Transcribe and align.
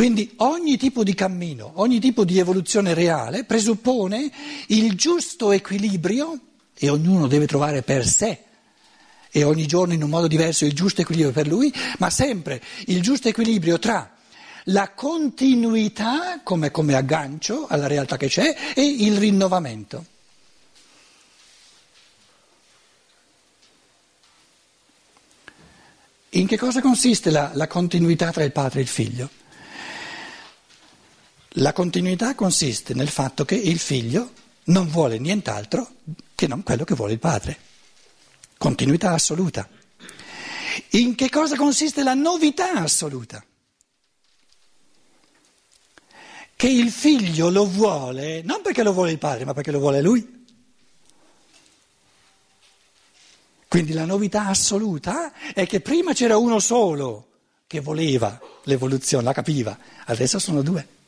Quindi 0.00 0.32
ogni 0.36 0.78
tipo 0.78 1.04
di 1.04 1.12
cammino, 1.12 1.72
ogni 1.74 2.00
tipo 2.00 2.24
di 2.24 2.38
evoluzione 2.38 2.94
reale 2.94 3.44
presuppone 3.44 4.32
il 4.68 4.94
giusto 4.94 5.52
equilibrio 5.52 6.38
e 6.74 6.88
ognuno 6.88 7.26
deve 7.26 7.46
trovare 7.46 7.82
per 7.82 8.06
sé 8.06 8.38
e 9.30 9.42
ogni 9.42 9.66
giorno 9.66 9.92
in 9.92 10.02
un 10.02 10.08
modo 10.08 10.26
diverso 10.26 10.64
il 10.64 10.72
giusto 10.72 11.02
equilibrio 11.02 11.34
per 11.34 11.46
lui, 11.46 11.70
ma 11.98 12.08
sempre 12.08 12.62
il 12.86 13.02
giusto 13.02 13.28
equilibrio 13.28 13.78
tra 13.78 14.10
la 14.64 14.90
continuità 14.94 16.40
come, 16.42 16.70
come 16.70 16.94
aggancio 16.94 17.66
alla 17.68 17.86
realtà 17.86 18.16
che 18.16 18.28
c'è 18.28 18.56
e 18.74 18.82
il 18.82 19.18
rinnovamento. 19.18 20.06
In 26.30 26.46
che 26.46 26.56
cosa 26.56 26.80
consiste 26.80 27.30
la, 27.30 27.50
la, 27.52 27.66
continuità 27.66 28.30
tra 28.30 28.44
il 28.44 28.52
padre 28.52 28.78
e 28.78 28.82
il 28.84 28.88
figlio? 28.88 29.39
La 31.54 31.72
continuità 31.72 32.36
consiste 32.36 32.94
nel 32.94 33.08
fatto 33.08 33.44
che 33.44 33.56
il 33.56 33.80
figlio 33.80 34.32
non 34.64 34.88
vuole 34.88 35.18
nient'altro 35.18 35.94
che 36.36 36.46
non 36.46 36.62
quello 36.62 36.84
che 36.84 36.94
vuole 36.94 37.14
il 37.14 37.18
padre. 37.18 37.58
Continuità 38.56 39.10
assoluta. 39.12 39.68
In 40.90 41.16
che 41.16 41.28
cosa 41.28 41.56
consiste 41.56 42.04
la 42.04 42.14
novità 42.14 42.74
assoluta? 42.74 43.44
Che 46.54 46.68
il 46.68 46.92
figlio 46.92 47.50
lo 47.50 47.66
vuole 47.66 48.42
non 48.42 48.62
perché 48.62 48.84
lo 48.84 48.92
vuole 48.92 49.10
il 49.10 49.18
padre, 49.18 49.44
ma 49.44 49.52
perché 49.52 49.72
lo 49.72 49.80
vuole 49.80 50.00
lui. 50.00 50.44
Quindi 53.66 53.92
la 53.92 54.04
novità 54.04 54.46
assoluta 54.46 55.32
è 55.52 55.66
che 55.66 55.80
prima 55.80 56.12
c'era 56.12 56.36
uno 56.36 56.60
solo 56.60 57.28
che 57.66 57.80
voleva 57.80 58.40
l'evoluzione, 58.64 59.24
la 59.24 59.32
capiva, 59.32 59.76
adesso 60.04 60.38
sono 60.38 60.62
due. 60.62 60.98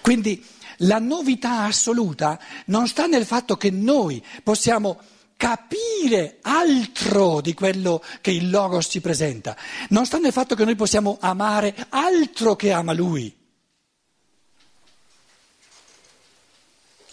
Quindi 0.00 0.44
la 0.78 0.98
novità 0.98 1.64
assoluta 1.64 2.38
non 2.66 2.88
sta 2.88 3.06
nel 3.06 3.26
fatto 3.26 3.56
che 3.56 3.70
noi 3.70 4.24
possiamo 4.42 4.98
capire 5.36 6.38
altro 6.42 7.40
di 7.40 7.54
quello 7.54 8.02
che 8.20 8.30
il 8.30 8.50
Logos 8.50 8.88
ci 8.90 9.00
presenta. 9.00 9.56
Non 9.88 10.04
sta 10.04 10.18
nel 10.18 10.32
fatto 10.32 10.54
che 10.54 10.64
noi 10.64 10.76
possiamo 10.76 11.16
amare 11.20 11.74
altro 11.88 12.56
che 12.56 12.72
ama 12.72 12.92
Lui. 12.92 13.34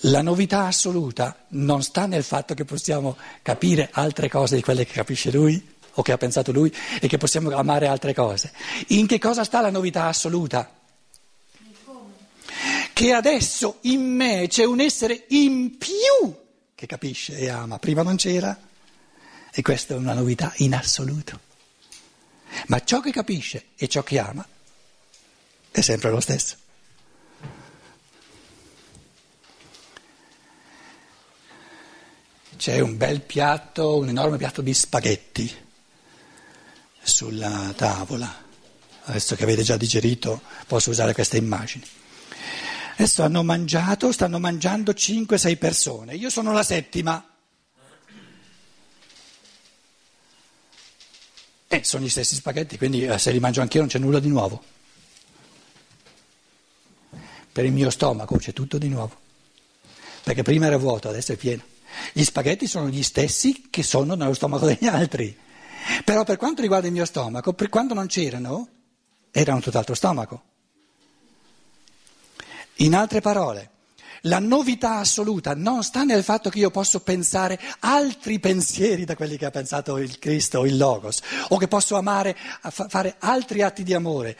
La 0.01 0.21
novità 0.21 0.65
assoluta 0.65 1.45
non 1.49 1.81
sta 1.81 2.05
nel 2.05 2.23
fatto 2.23 2.53
che 2.53 2.65
possiamo 2.65 3.17
capire 3.41 3.89
altre 3.93 4.29
cose 4.29 4.55
di 4.55 4.61
quelle 4.61 4.85
che 4.85 4.93
capisce 4.93 5.31
Lui 5.31 5.75
o 5.93 6.01
che 6.01 6.11
ha 6.11 6.17
pensato 6.17 6.51
Lui 6.51 6.71
e 6.99 7.07
che 7.07 7.17
possiamo 7.17 7.49
amare 7.55 7.87
altre 7.87 8.13
cose. 8.13 8.51
In 8.87 9.07
che 9.07 9.19
cosa 9.19 9.43
sta 9.43 9.61
la 9.61 9.71
novità 9.71 10.05
assoluta? 10.05 10.76
Che 12.97 13.13
adesso 13.13 13.77
in 13.81 14.01
me 14.01 14.47
c'è 14.47 14.63
un 14.63 14.79
essere 14.79 15.25
in 15.27 15.77
più 15.77 16.35
che 16.73 16.87
capisce 16.87 17.37
e 17.37 17.47
ama. 17.47 17.77
Prima 17.77 18.01
non 18.01 18.15
c'era 18.15 18.59
e 19.51 19.61
questa 19.61 19.93
è 19.93 19.97
una 19.97 20.15
novità 20.15 20.51
in 20.57 20.73
assoluto. 20.73 21.39
Ma 22.65 22.83
ciò 22.83 22.99
che 22.99 23.11
capisce 23.11 23.65
e 23.75 23.87
ciò 23.87 24.01
che 24.01 24.17
ama 24.17 24.43
è 25.69 25.81
sempre 25.81 26.09
lo 26.09 26.19
stesso. 26.19 26.55
C'è 32.57 32.79
un 32.79 32.97
bel 32.97 33.21
piatto, 33.21 33.97
un 33.97 34.09
enorme 34.09 34.37
piatto 34.37 34.63
di 34.63 34.73
spaghetti 34.73 35.55
sulla 37.03 37.71
tavola. 37.75 38.43
Adesso 39.03 39.35
che 39.35 39.43
avete 39.43 39.61
già 39.61 39.77
digerito 39.77 40.41
posso 40.65 40.89
usare 40.89 41.13
queste 41.13 41.37
immagini. 41.37 41.87
Adesso 42.99 43.21
hanno 43.21 43.43
mangiato, 43.43 44.11
stanno 44.11 44.39
mangiando 44.39 44.91
5-6 44.91 45.57
persone, 45.59 46.15
io 46.15 46.31
sono 46.31 46.51
la 46.51 46.63
settima. 46.63 47.23
Eh, 51.67 51.83
sono 51.83 52.03
gli 52.03 52.09
stessi 52.09 52.33
spaghetti, 52.33 52.75
quindi 52.75 53.05
eh, 53.05 53.19
se 53.19 53.29
li 53.29 53.39
mangio 53.39 53.61
anch'io 53.61 53.81
non 53.81 53.89
c'è 53.89 53.99
nulla 53.99 54.19
di 54.19 54.29
nuovo. 54.29 54.63
Per 57.51 57.65
il 57.65 57.71
mio 57.71 57.91
stomaco 57.91 58.37
c'è 58.37 58.51
tutto 58.51 58.79
di 58.79 58.87
nuovo, 58.89 59.15
perché 60.23 60.41
prima 60.41 60.65
era 60.65 60.77
vuoto, 60.77 61.07
adesso 61.07 61.33
è 61.33 61.35
pieno. 61.35 61.61
Gli 62.13 62.23
spaghetti 62.23 62.65
sono 62.65 62.89
gli 62.89 63.03
stessi 63.03 63.67
che 63.69 63.83
sono 63.83 64.15
nello 64.15 64.33
stomaco 64.33 64.65
degli 64.65 64.87
altri. 64.87 65.37
Però 66.03 66.23
per 66.23 66.37
quanto 66.37 66.63
riguarda 66.63 66.87
il 66.87 66.93
mio 66.93 67.05
stomaco, 67.05 67.53
per 67.53 67.69
quando 67.69 67.93
non 67.93 68.07
c'erano, 68.07 68.67
era 69.29 69.53
un 69.53 69.61
tutt'altro 69.61 69.93
stomaco. 69.93 70.55
In 72.77 72.93
altre 72.93 73.21
parole, 73.21 73.71
la 74.21 74.39
novità 74.39 74.97
assoluta 74.97 75.55
non 75.55 75.83
sta 75.83 76.03
nel 76.03 76.23
fatto 76.23 76.49
che 76.49 76.59
io 76.59 76.69
posso 76.69 76.99
pensare 77.01 77.59
altri 77.79 78.39
pensieri 78.39 79.05
da 79.05 79.15
quelli 79.15 79.37
che 79.37 79.45
ha 79.45 79.51
pensato 79.51 79.97
il 79.97 80.19
Cristo 80.19 80.59
o 80.59 80.65
il 80.65 80.77
Logos, 80.77 81.21
o 81.49 81.57
che 81.57 81.67
posso 81.67 81.95
amare, 81.95 82.35
fare 82.69 83.15
altri 83.19 83.61
atti 83.61 83.83
di 83.83 83.93
amore, 83.93 84.37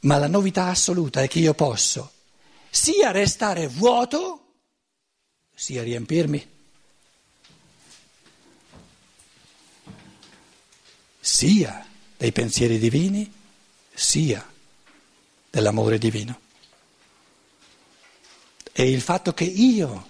ma 0.00 0.18
la 0.18 0.28
novità 0.28 0.66
assoluta 0.66 1.22
è 1.22 1.28
che 1.28 1.40
io 1.40 1.54
posso 1.54 2.12
sia 2.70 3.10
restare 3.10 3.66
vuoto, 3.66 4.44
sia 5.54 5.82
riempirmi. 5.82 6.56
sia 11.20 11.86
dei 12.16 12.32
pensieri 12.32 12.78
divini, 12.78 13.30
sia 13.92 14.50
dell'amore 15.50 15.98
divino 15.98 16.47
è 18.82 18.86
il 18.86 19.00
fatto 19.00 19.34
che 19.34 19.42
io 19.42 20.06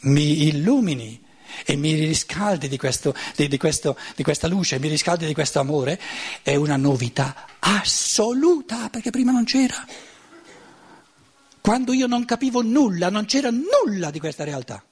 mi 0.00 0.48
illumini 0.48 1.22
e 1.64 1.76
mi 1.76 1.94
riscaldi 1.94 2.66
di, 2.66 2.76
questo, 2.76 3.14
di, 3.36 3.46
di, 3.46 3.56
questo, 3.56 3.96
di 4.16 4.24
questa 4.24 4.48
luce, 4.48 4.80
mi 4.80 4.88
riscaldi 4.88 5.24
di 5.24 5.34
questo 5.34 5.60
amore, 5.60 6.00
è 6.42 6.56
una 6.56 6.76
novità 6.76 7.46
assoluta, 7.60 8.88
perché 8.88 9.10
prima 9.10 9.30
non 9.30 9.44
c'era. 9.44 9.86
Quando 11.60 11.92
io 11.92 12.08
non 12.08 12.24
capivo 12.24 12.60
nulla, 12.60 13.08
non 13.08 13.24
c'era 13.24 13.50
nulla 13.50 14.10
di 14.10 14.18
questa 14.18 14.42
realtà. 14.42 14.84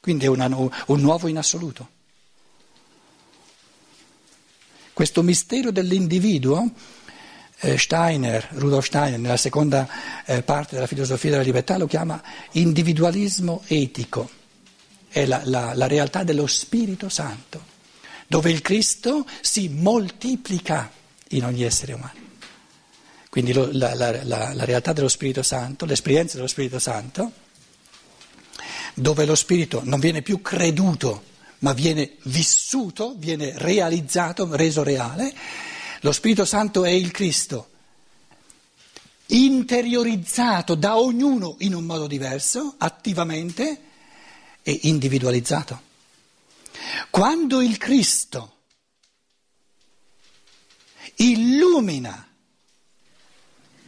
Quindi 0.00 0.24
è 0.24 0.28
una, 0.28 0.46
un 0.46 1.00
nuovo 1.00 1.28
in 1.28 1.36
assoluto. 1.36 1.90
Questo 4.94 5.22
mistero 5.22 5.70
dell'individuo 5.70 6.70
Steiner, 7.76 8.48
Rudolf 8.52 8.86
Steiner, 8.86 9.18
nella 9.18 9.36
seconda 9.36 9.88
eh, 10.24 10.42
parte 10.42 10.74
della 10.74 10.86
filosofia 10.86 11.30
della 11.30 11.42
libertà, 11.42 11.76
lo 11.78 11.86
chiama 11.86 12.22
individualismo 12.52 13.62
etico. 13.66 14.28
È 15.08 15.24
la, 15.26 15.40
la, 15.44 15.72
la 15.74 15.86
realtà 15.86 16.24
dello 16.24 16.46
Spirito 16.46 17.08
Santo, 17.08 17.62
dove 18.26 18.50
il 18.50 18.60
Cristo 18.62 19.26
si 19.40 19.68
moltiplica 19.68 20.90
in 21.28 21.44
ogni 21.44 21.62
essere 21.62 21.92
umano. 21.92 22.22
Quindi 23.30 23.52
lo, 23.52 23.68
la, 23.72 23.94
la 23.94 24.64
realtà 24.64 24.92
dello 24.92 25.08
Spirito 25.08 25.42
Santo, 25.42 25.86
l'esperienza 25.86 26.36
dello 26.36 26.48
Spirito 26.48 26.78
Santo, 26.78 27.32
dove 28.94 29.24
lo 29.24 29.34
Spirito 29.34 29.80
non 29.84 29.98
viene 30.00 30.22
più 30.22 30.40
creduto, 30.40 31.24
ma 31.60 31.72
viene 31.72 32.16
vissuto, 32.24 33.14
viene 33.16 33.52
realizzato, 33.56 34.48
reso 34.54 34.82
reale 34.82 35.32
lo 36.04 36.12
Spirito 36.12 36.44
Santo 36.44 36.84
è 36.84 36.90
il 36.90 37.10
Cristo, 37.10 37.70
interiorizzato 39.28 40.74
da 40.74 40.98
ognuno 40.98 41.56
in 41.60 41.74
un 41.74 41.84
modo 41.84 42.06
diverso, 42.06 42.74
attivamente 42.76 43.80
e 44.62 44.80
individualizzato. 44.82 45.80
Quando 47.08 47.62
il 47.62 47.78
Cristo 47.78 48.56
illumina 51.16 52.28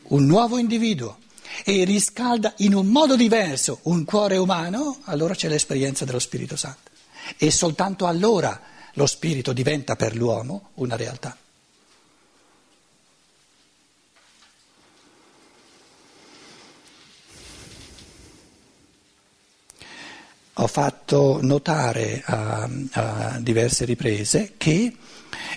un 0.05 0.25
nuovo 0.25 0.57
individuo 0.57 1.19
e 1.67 1.85
riscalda 1.85 2.55
in 2.59 2.73
un 2.73 2.87
modo 2.87 3.15
diverso 3.15 3.81
un 3.83 4.07
cuore 4.07 4.39
umano, 4.39 5.01
allora 5.05 5.35
c'è 5.35 5.49
l'esperienza 5.49 6.07
dello 6.07 6.19
Spirito 6.19 6.57
Santo. 6.57 6.93
E 7.37 7.51
soltanto 7.51 8.07
allora 8.07 8.59
lo 8.95 9.07
Spirito 9.07 9.53
diventa 9.53 9.97
per 9.97 10.17
l'uomo 10.17 10.71
una 10.77 10.97
realtà. 10.97 11.37
Ho 20.59 20.67
fatto 20.67 21.41
notare 21.43 22.23
a, 22.25 22.69
a 22.93 23.39
diverse 23.41 23.85
riprese 23.85 24.55
che 24.57 24.95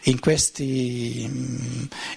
in, 0.04 0.20
questi, 0.20 1.22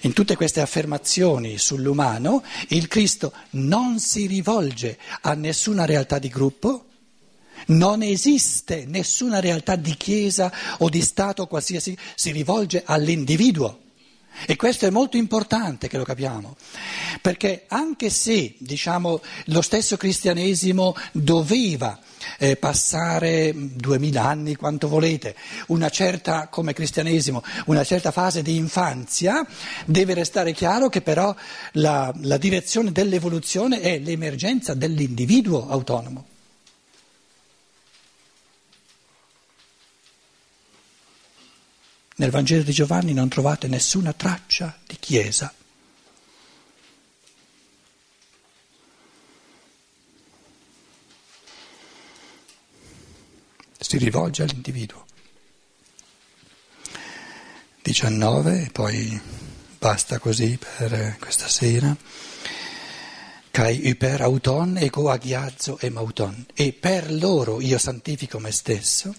in, 0.01 0.13
tutte 0.13 0.35
queste 0.35 0.59
affermazioni 0.59 1.57
sull'umano 1.57 2.43
il 2.69 2.87
Cristo 2.87 3.33
non 3.51 3.99
si 3.99 4.27
rivolge 4.27 4.97
a 5.21 5.33
nessuna 5.33 5.85
realtà 5.85 6.19
di 6.19 6.27
gruppo, 6.27 6.85
non 7.67 8.01
esiste 8.01 8.85
nessuna 8.85 9.39
realtà 9.39 9.77
di 9.77 9.95
Chiesa 9.95 10.51
o 10.79 10.89
di 10.89 11.01
Stato 11.01 11.47
qualsiasi, 11.47 11.97
si 12.15 12.31
rivolge 12.31 12.83
all'individuo. 12.85 13.82
E 14.45 14.55
questo 14.55 14.85
è 14.85 14.89
molto 14.89 15.17
importante 15.17 15.87
che 15.87 15.97
lo 15.97 16.03
capiamo, 16.03 16.55
perché 17.21 17.65
anche 17.67 18.09
se 18.09 18.55
diciamo, 18.57 19.21
lo 19.45 19.61
stesso 19.61 19.95
cristianesimo 19.97 20.95
doveva 21.11 21.99
eh, 22.37 22.55
passare 22.55 23.53
duemila 23.55 24.25
anni, 24.25 24.55
quanto 24.55 24.87
volete, 24.87 25.35
una 25.67 25.89
certa, 25.89 26.47
come 26.47 26.73
cristianesimo, 26.73 27.43
una 27.65 27.83
certa 27.83 28.11
fase 28.11 28.41
di 28.41 28.55
infanzia, 28.55 29.45
deve 29.85 30.13
restare 30.13 30.53
chiaro 30.53 30.89
che 30.89 31.01
però 31.01 31.33
la, 31.73 32.13
la 32.21 32.37
direzione 32.37 32.91
dell'evoluzione 32.91 33.81
è 33.81 33.99
l'emergenza 33.99 34.73
dell'individuo 34.73 35.69
autonomo. 35.69 36.31
Nel 42.15 42.29
Vangelo 42.29 42.61
di 42.61 42.71
Giovanni 42.71 43.11
non 43.13 43.27
trovate 43.27 43.67
nessuna 43.67 44.13
traccia 44.13 44.77
di 44.85 44.97
Chiesa. 44.99 45.51
Si 53.79 53.97
rivolge 53.97 54.43
all'individuo. 54.43 55.05
19, 57.81 58.63
e 58.63 58.69
poi 58.71 59.21
basta 59.77 60.19
così 60.19 60.57
per 60.57 61.17
questa 61.19 61.47
sera. 61.47 61.95
Kai 63.49 63.87
hyper 63.87 64.21
auton 64.21 64.77
ego 64.77 65.09
agiazzo 65.09 65.79
e 65.79 65.89
mauton. 65.89 66.45
E 66.53 66.73
per 66.73 67.11
loro 67.11 67.59
io 67.59 67.77
santifico 67.77 68.39
me 68.39 68.51
stesso 68.51 69.13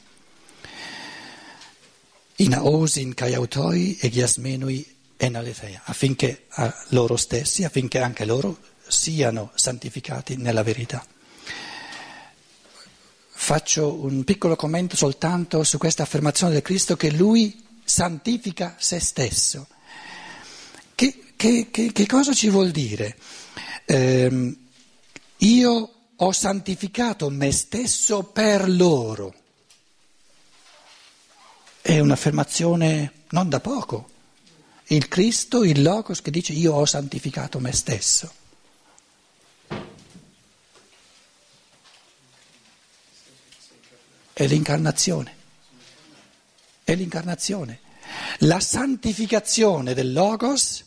in 2.37 2.55
aosin 2.55 3.15
kai 3.15 3.35
autoi 3.35 3.97
e 4.01 4.09
chiasmenui 4.09 4.87
en 5.17 5.37
aletheia, 5.37 5.83
affinché 5.85 6.47
loro 6.89 7.17
stessi, 7.17 7.65
affinché 7.65 8.01
anche 8.01 8.25
loro 8.25 8.59
siano 8.87 9.51
santificati 9.55 10.37
nella 10.37 10.63
verità. 10.63 11.05
Faccio 13.37 13.93
un 14.03 14.25
piccolo 14.25 14.57
commento 14.57 14.97
soltanto 14.97 15.65
su 15.65 15.79
questa 15.79 16.03
affermazione 16.03 16.55
del 16.55 16.63
Cristo 16.63 16.97
che 16.97 17.11
lui 17.11 17.63
santifica 17.85 18.77
se 18.79 19.01
stesso. 19.01 19.67
Che, 20.95 21.33
che, 21.37 21.69
che, 21.71 21.93
che 21.93 22.07
cosa 22.07 22.33
ci 22.33 22.49
vuol 22.49 22.71
dire? 22.71 23.17
Eh, 23.85 24.57
io 25.39 25.91
ho 26.17 26.33
santificato 26.33 27.29
me 27.29 27.53
stesso 27.53 28.23
per 28.23 28.69
loro. 28.69 29.35
È 31.87 31.99
un'affermazione 31.99 33.25
non 33.33 33.51
da 33.51 33.61
poco. 33.61 34.09
Il 34.87 35.07
Cristo, 35.07 35.65
il 35.65 35.83
Logos 35.83 36.23
che 36.23 36.31
dice 36.31 36.55
io 36.55 36.73
ho 36.73 36.87
santificato 36.87 37.61
me 37.61 37.73
stesso. 37.73 38.33
È 44.33 44.47
l'incarnazione. 44.47 45.37
È 46.83 46.95
l'incarnazione. 46.95 47.81
La 48.39 48.61
santificazione 48.61 49.93
del 49.93 50.15
Logos 50.15 50.83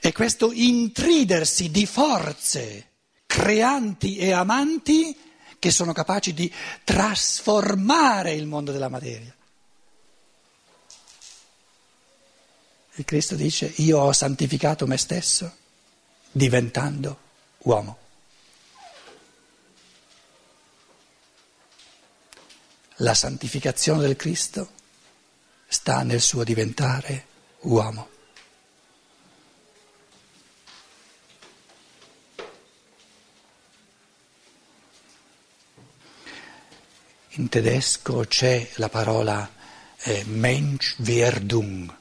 è 0.00 0.10
questo 0.10 0.50
intridersi 0.50 1.70
di 1.70 1.86
forze 1.86 2.88
creanti 3.26 4.16
e 4.16 4.32
amanti 4.32 5.16
che 5.60 5.70
sono 5.70 5.92
capaci 5.92 6.34
di 6.34 6.52
trasformare 6.82 8.32
il 8.32 8.46
mondo 8.46 8.72
della 8.72 8.88
materia. 8.88 9.32
E 12.94 13.04
Cristo 13.04 13.36
dice, 13.36 13.72
io 13.76 13.98
ho 14.00 14.12
santificato 14.12 14.86
me 14.86 14.98
stesso 14.98 15.56
diventando 16.30 17.18
uomo. 17.58 17.98
La 22.96 23.14
santificazione 23.14 24.02
del 24.02 24.16
Cristo 24.16 24.70
sta 25.66 26.02
nel 26.02 26.20
suo 26.20 26.44
diventare 26.44 27.26
uomo. 27.60 28.10
In 37.36 37.48
tedesco 37.48 38.26
c'è 38.28 38.68
la 38.74 38.90
parola 38.90 39.50
eh, 40.02 40.24
Menschwerdung 40.24 42.00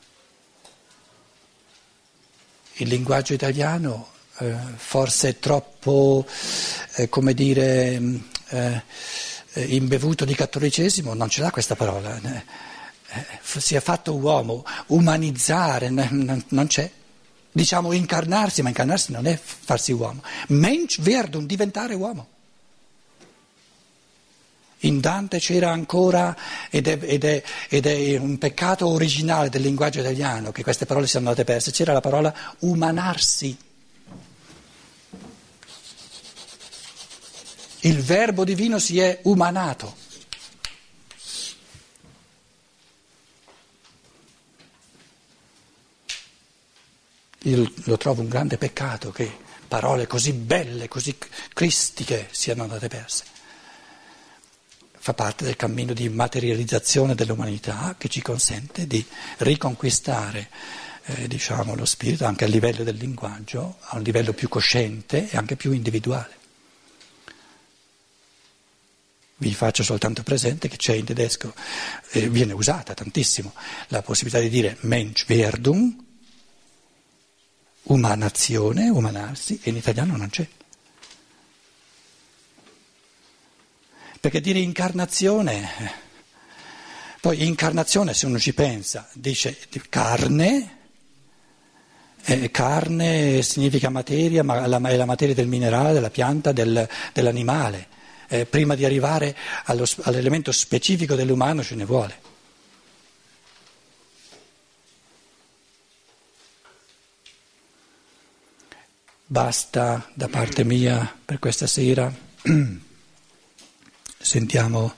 il 2.76 2.88
linguaggio 2.88 3.34
italiano 3.34 4.10
eh, 4.40 4.56
forse 4.76 5.30
è 5.30 5.40
troppo, 5.40 6.26
eh, 6.96 7.10
come 7.10 7.34
dire, 7.34 8.00
mm, 8.00 8.16
eh, 8.50 8.84
imbevuto 9.54 10.26
di 10.26 10.34
cattolicesimo, 10.34 11.14
non 11.14 11.30
ce 11.30 11.42
l'ha 11.42 11.52
questa 11.52 11.76
parola. 11.76 12.20
Eh, 12.20 13.40
si 13.60 13.76
è 13.76 13.82
fatto 13.82 14.16
uomo, 14.16 14.66
umanizzare, 14.88 15.90
non 15.90 16.66
c'è. 16.68 16.90
Diciamo 17.52 17.92
incarnarsi, 17.92 18.62
ma 18.62 18.70
incarnarsi 18.70 19.12
non 19.12 19.28
è 19.28 19.38
farsi 19.38 19.92
uomo. 19.92 20.24
Mensch 20.48 21.00
werden, 21.02 21.46
diventare 21.46 21.94
uomo. 21.94 22.28
In 24.84 25.00
Dante 25.00 25.38
c'era 25.38 25.72
ancora, 25.72 26.36
ed 26.70 26.88
è, 26.88 26.98
ed, 27.02 27.24
è, 27.24 27.44
ed 27.70 27.86
è, 27.86 28.18
un 28.18 28.40
peccato 28.40 28.88
originale 28.88 29.50
del 29.50 29.62
linguaggio 29.62 30.00
italiano 30.00 30.52
che 30.52 30.64
queste 30.64 30.88
parole 30.88 31.06
siano 31.06 31.30
andate 31.30 31.46
perse, 31.46 31.72
c'era 31.72 31.94
la 31.94 32.00
parola 32.00 32.34
umanarsi. 32.60 33.56
Il 37.82 38.02
verbo 38.02 38.44
divino 38.44 38.80
si 38.80 39.00
è 39.00 39.20
umanato. 39.24 39.98
Io 47.44 47.72
lo 47.86 47.98
trovo 47.98 48.22
un 48.22 48.30
grande 48.30 48.58
peccato 48.58 49.12
che 49.12 49.32
parole 49.68 50.08
così 50.08 50.34
belle, 50.34 50.88
così 50.88 51.16
cristiche 51.54 52.28
siano 52.32 52.64
andate 52.64 52.88
perse 52.88 53.41
fa 55.04 55.16
parte 55.16 55.46
del 55.46 55.56
cammino 55.56 55.94
di 55.94 56.10
materializzazione 56.10 57.16
dell'umanità 57.16 57.96
che 57.98 58.08
ci 58.08 58.22
consente 58.22 58.86
di 58.86 59.04
riconquistare 59.38 60.48
eh, 61.06 61.28
diciamo, 61.28 61.74
lo 61.74 61.86
spirito 61.86 62.26
anche 62.26 62.46
a 62.46 62.48
livello 62.48 62.84
del 62.84 62.98
linguaggio, 62.98 63.78
a 63.80 63.98
un 63.98 64.04
livello 64.04 64.32
più 64.34 64.48
cosciente 64.48 65.28
e 65.28 65.38
anche 65.38 65.56
più 65.56 65.72
individuale. 65.72 66.38
Vi 69.38 69.54
faccio 69.56 69.82
soltanto 69.82 70.22
presente 70.22 70.68
che 70.68 70.78
c'è 70.78 70.94
in 70.94 71.06
tedesco, 71.06 71.52
eh, 72.12 72.30
viene 72.30 72.54
usata 72.54 72.94
tantissimo, 72.94 73.56
la 73.88 74.04
possibilità 74.04 74.40
di 74.40 74.50
dire 74.50 74.78
Menschwerdung, 74.82 75.96
umanazione, 77.86 78.88
umanarsi, 78.88 79.60
e 79.64 79.72
in 79.72 79.78
italiano 79.78 80.16
non 80.16 80.30
c'è. 80.30 80.48
Perché 84.22 84.40
dire 84.40 84.60
incarnazione, 84.60 85.68
poi 87.22 87.48
incarnazione 87.48 88.14
se 88.14 88.28
uno 88.28 88.38
ci 88.38 88.54
pensa, 88.54 89.10
dice 89.14 89.58
carne, 89.90 90.78
eh, 92.26 92.52
carne 92.52 93.42
significa 93.42 93.90
materia, 93.90 94.44
ma 94.44 94.68
la, 94.68 94.80
è 94.90 94.96
la 94.96 95.06
materia 95.06 95.34
del 95.34 95.48
minerale, 95.48 95.94
della 95.94 96.12
pianta, 96.12 96.52
del, 96.52 96.88
dell'animale. 97.14 97.88
Eh, 98.28 98.46
prima 98.46 98.76
di 98.76 98.86
arrivare 98.86 99.36
allo, 99.66 99.86
all'elemento 100.04 100.52
specifico 100.52 101.16
dell'umano 101.16 101.64
ce 101.64 101.74
ne 101.74 101.86
vuole. 101.86 102.20
Basta 109.26 110.08
da 110.14 110.28
parte 110.28 110.64
mia 110.64 111.12
per 111.26 111.40
questa 111.40 111.66
sera. 111.66 112.14
Sentiamo 114.22 114.94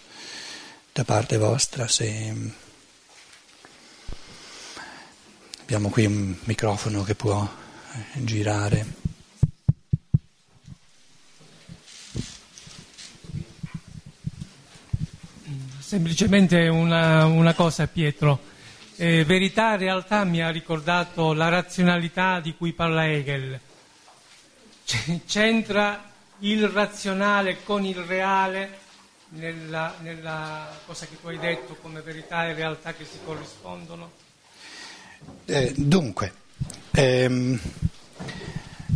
da 0.91 1.05
parte 1.05 1.37
vostra 1.37 1.87
se 1.87 2.35
abbiamo 5.61 5.89
qui 5.89 6.05
un 6.05 6.35
microfono 6.43 7.03
che 7.03 7.15
può 7.15 7.41
eh, 7.41 8.23
girare. 8.25 8.85
Semplicemente 15.79 16.67
una, 16.67 17.25
una 17.25 17.53
cosa 17.53 17.87
Pietro, 17.87 18.39
eh, 18.97 19.23
verità 19.23 19.73
e 19.73 19.77
realtà 19.77 20.25
mi 20.25 20.41
ha 20.41 20.49
ricordato 20.49 21.33
la 21.33 21.47
razionalità 21.47 22.41
di 22.41 22.55
cui 22.55 22.73
parla 22.73 23.07
Hegel, 23.07 23.59
c'entra 25.25 26.11
il 26.39 26.67
razionale 26.67 27.63
con 27.63 27.85
il 27.85 27.95
reale 27.95 28.81
nella, 29.33 29.95
nella, 30.01 30.67
cosa 30.85 31.05
che 31.05 31.19
tu 31.19 31.27
hai 31.27 31.39
detto 31.39 31.75
come 31.81 32.01
verità 32.01 32.47
e 32.47 32.53
realtà 32.53 32.93
che 32.93 33.05
si 33.05 33.17
corrispondono? 33.25 34.11
Eh, 35.45 35.73
dunque, 35.75 36.33
ehm, 36.91 37.59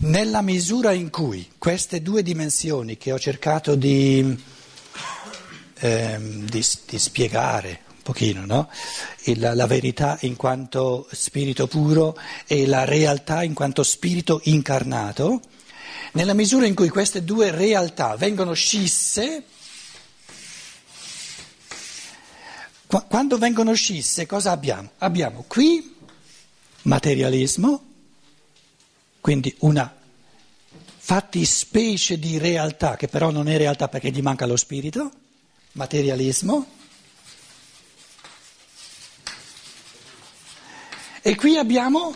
nella 0.02 0.42
misura 0.42 0.92
in 0.92 1.10
cui 1.10 1.50
queste 1.58 2.02
due 2.02 2.22
dimensioni 2.22 2.98
che 2.98 3.12
ho 3.12 3.20
cercato 3.20 3.76
di, 3.76 4.44
ehm, 5.80 6.50
di, 6.50 6.66
di 6.86 7.00
spiegare 7.00 7.82
un 7.88 8.02
pochino, 8.04 8.46
no? 8.46 8.70
la, 9.36 9.56
la 9.56 9.66
verità 9.66 10.18
in 10.22 10.36
quanto 10.36 11.08
spirito 11.12 11.68
puro 11.68 12.18
e 12.46 12.68
la 12.68 12.86
realtà 12.86 13.44
in 13.44 13.54
quanto 13.54 13.84
spirito 13.84 14.42
incarnato, 14.44 15.42
nella 16.14 16.34
misura 16.34 16.66
in 16.66 16.76
cui 16.76 16.90
queste 16.90 17.24
due 17.24 17.52
realtà 17.52 18.16
vengono 18.16 18.54
scisse, 18.54 19.44
quando 23.02 23.38
vengono 23.38 23.74
scisse 23.74 24.26
cosa 24.26 24.52
abbiamo? 24.52 24.92
Abbiamo 25.00 25.44
qui 25.48 25.96
materialismo, 26.84 27.84
quindi 29.20 29.54
una 29.60 29.94
fattispecie 30.98 32.20
di 32.20 32.38
realtà 32.38 32.96
che 32.96 33.08
però 33.08 33.30
non 33.30 33.48
è 33.48 33.58
realtà 33.58 33.88
perché 33.88 34.10
gli 34.10 34.22
manca 34.22 34.46
lo 34.46 34.56
spirito, 34.56 35.12
materialismo. 35.74 36.76
E 41.22 41.36
qui 41.36 41.58
abbiamo 41.58 42.16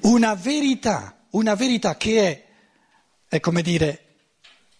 una 0.00 0.34
verità, 0.34 1.16
una 1.30 1.54
verità 1.54 1.96
che 1.96 2.26
è, 2.26 2.46
è 3.28 3.40
come 3.40 3.62
dire, 3.62 4.04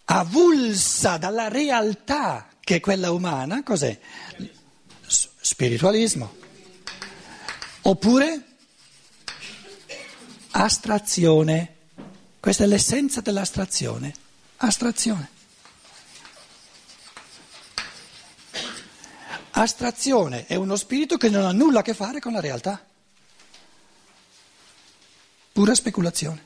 avulsa 0.05 1.17
dalla 1.17 1.47
realtà 1.47 2.47
che 2.59 2.75
è 2.75 2.79
quella 2.79 3.11
umana, 3.11 3.63
cos'è? 3.63 3.97
Spiritualismo. 5.49 6.35
Oppure 7.81 8.43
astrazione. 10.51 11.75
Questa 12.39 12.65
è 12.65 12.67
l'essenza 12.67 13.21
dell'astrazione. 13.21 14.13
Astrazione. 14.57 15.29
Astrazione 19.49 20.45
è 20.45 20.53
uno 20.53 20.75
spirito 20.75 21.17
che 21.17 21.29
non 21.29 21.43
ha 21.43 21.51
nulla 21.51 21.79
a 21.79 21.81
che 21.81 21.95
fare 21.95 22.19
con 22.19 22.33
la 22.33 22.41
realtà. 22.41 22.85
Pura 25.51 25.73
speculazione. 25.73 26.43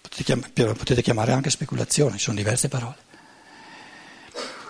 Potete 0.00 1.02
chiamare 1.02 1.30
anche 1.30 1.50
speculazione, 1.50 2.18
sono 2.18 2.36
diverse 2.36 2.66
parole. 2.66 2.96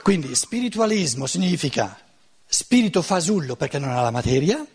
Quindi 0.03 0.35
spiritualismo 0.35 1.27
significa 1.27 2.03
spirito 2.49 3.03
fasullo 3.03 3.57
perché 3.57 3.79
non 3.79 3.91
ha 3.91 4.01
la 4.01 4.11
materia 4.11 4.67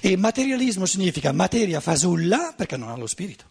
e 0.00 0.16
materialismo 0.16 0.84
significa 0.84 1.32
materia 1.32 1.80
fasulla 1.80 2.52
perché 2.56 2.76
non 2.76 2.88
ha 2.90 2.96
lo 2.96 3.06
spirito. 3.06 3.44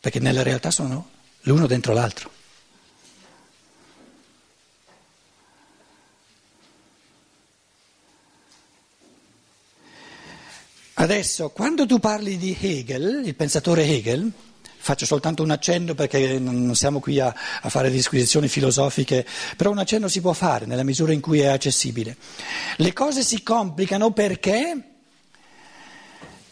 Perché 0.00 0.20
nella 0.20 0.44
realtà 0.44 0.70
sono 0.70 1.10
l'uno 1.42 1.66
dentro 1.66 1.92
l'altro. 1.92 2.30
Adesso, 11.00 11.50
quando 11.50 11.86
tu 11.86 12.00
parli 12.00 12.36
di 12.36 12.56
Hegel, 12.60 13.22
il 13.24 13.34
pensatore 13.36 13.84
Hegel, 13.84 14.32
Faccio 14.88 15.04
soltanto 15.04 15.42
un 15.42 15.50
accenno 15.50 15.92
perché 15.92 16.38
non 16.38 16.74
siamo 16.74 16.98
qui 16.98 17.20
a, 17.20 17.26
a, 17.60 17.68
fare 17.68 17.90
disquisizioni 17.90 18.48
filosofiche, 18.48 19.26
però 19.54 19.70
un 19.70 19.76
accenno 19.76 20.08
si 20.08 20.22
può 20.22 20.32
fare 20.32 20.64
nella 20.64 20.82
misura 20.82 21.12
in 21.12 21.20
cui 21.20 21.40
è 21.40 21.48
accessibile. 21.48 22.16
Le 22.76 22.94
cose 22.94 23.22
si 23.22 23.42
complicano 23.42 24.12
perché 24.12 24.82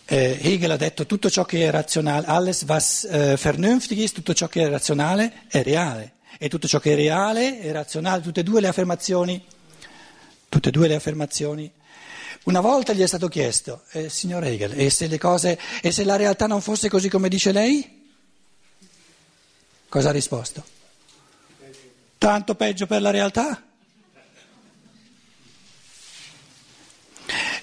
eh, 0.04 0.38
Hegel 0.38 0.70
ha 0.70 0.76
detto 0.76 1.06
tutto 1.06 1.30
ciò 1.30 1.46
che 1.46 1.66
è 1.66 1.70
razionale, 1.70 2.26
alles 2.26 2.64
was 2.68 3.08
eh, 3.10 3.38
vernünftig 3.40 3.96
ist, 3.96 4.16
tutto 4.16 4.34
ciò 4.34 4.48
che 4.48 4.64
è 4.64 4.68
razionale 4.68 5.44
è 5.48 5.62
reale 5.62 6.16
e 6.36 6.50
tutto 6.50 6.68
ciò 6.68 6.78
che 6.78 6.92
è 6.92 6.94
reale 6.94 7.58
è 7.60 7.72
razionale, 7.72 8.20
tutte 8.20 8.40
e 8.40 8.42
due 8.42 8.60
le 8.60 8.68
affermazioni, 8.68 9.42
tutte 10.50 10.68
e 10.68 10.72
due 10.72 10.88
le 10.88 10.96
affermazioni. 10.96 11.72
Una 12.44 12.60
volta 12.60 12.92
gli 12.92 13.00
è 13.00 13.06
stato 13.06 13.28
chiesto, 13.28 13.84
eh, 13.92 14.10
signor 14.10 14.44
Hegel, 14.44 14.78
e 14.78 14.90
se, 14.90 15.16
cose, 15.16 15.58
e 15.80 15.90
se 15.90 16.04
la 16.04 16.16
realtà 16.16 16.46
non 16.46 16.60
fosse 16.60 16.90
così 16.90 17.08
come 17.08 17.30
dice 17.30 17.50
lei? 17.50 17.95
Cosa 19.88 20.08
ha 20.08 20.12
risposto? 20.12 20.64
Tanto 22.18 22.54
peggio 22.54 22.86
per 22.86 23.00
la 23.00 23.10
realtà? 23.10 23.62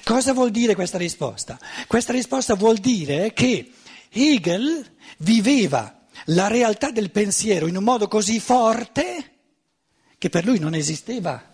Cosa 0.04 0.34
vuol 0.34 0.52
dire 0.52 0.76
questa 0.76 0.98
risposta? 0.98 1.60
Questa 1.88 2.12
risposta 2.12 2.56
vuol 2.56 2.78
dire 2.78 3.34
che 3.34 3.72
Hegel 4.10 4.92
viveva 5.20 6.02
la 6.26 6.48
realtà 6.48 6.92
del 6.92 7.12
pensiero 7.12 7.68
in 7.68 7.78
un 7.78 7.84
modo 7.84 8.08
così 8.08 8.40
forte 8.40 9.32
che 10.18 10.30
per 10.30 10.46
lui 10.46 10.60
non 10.60 10.74
esisteva 10.74 11.52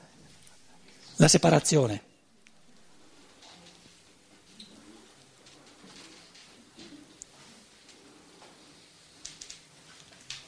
la 1.15 1.27
separazione. 1.27 2.03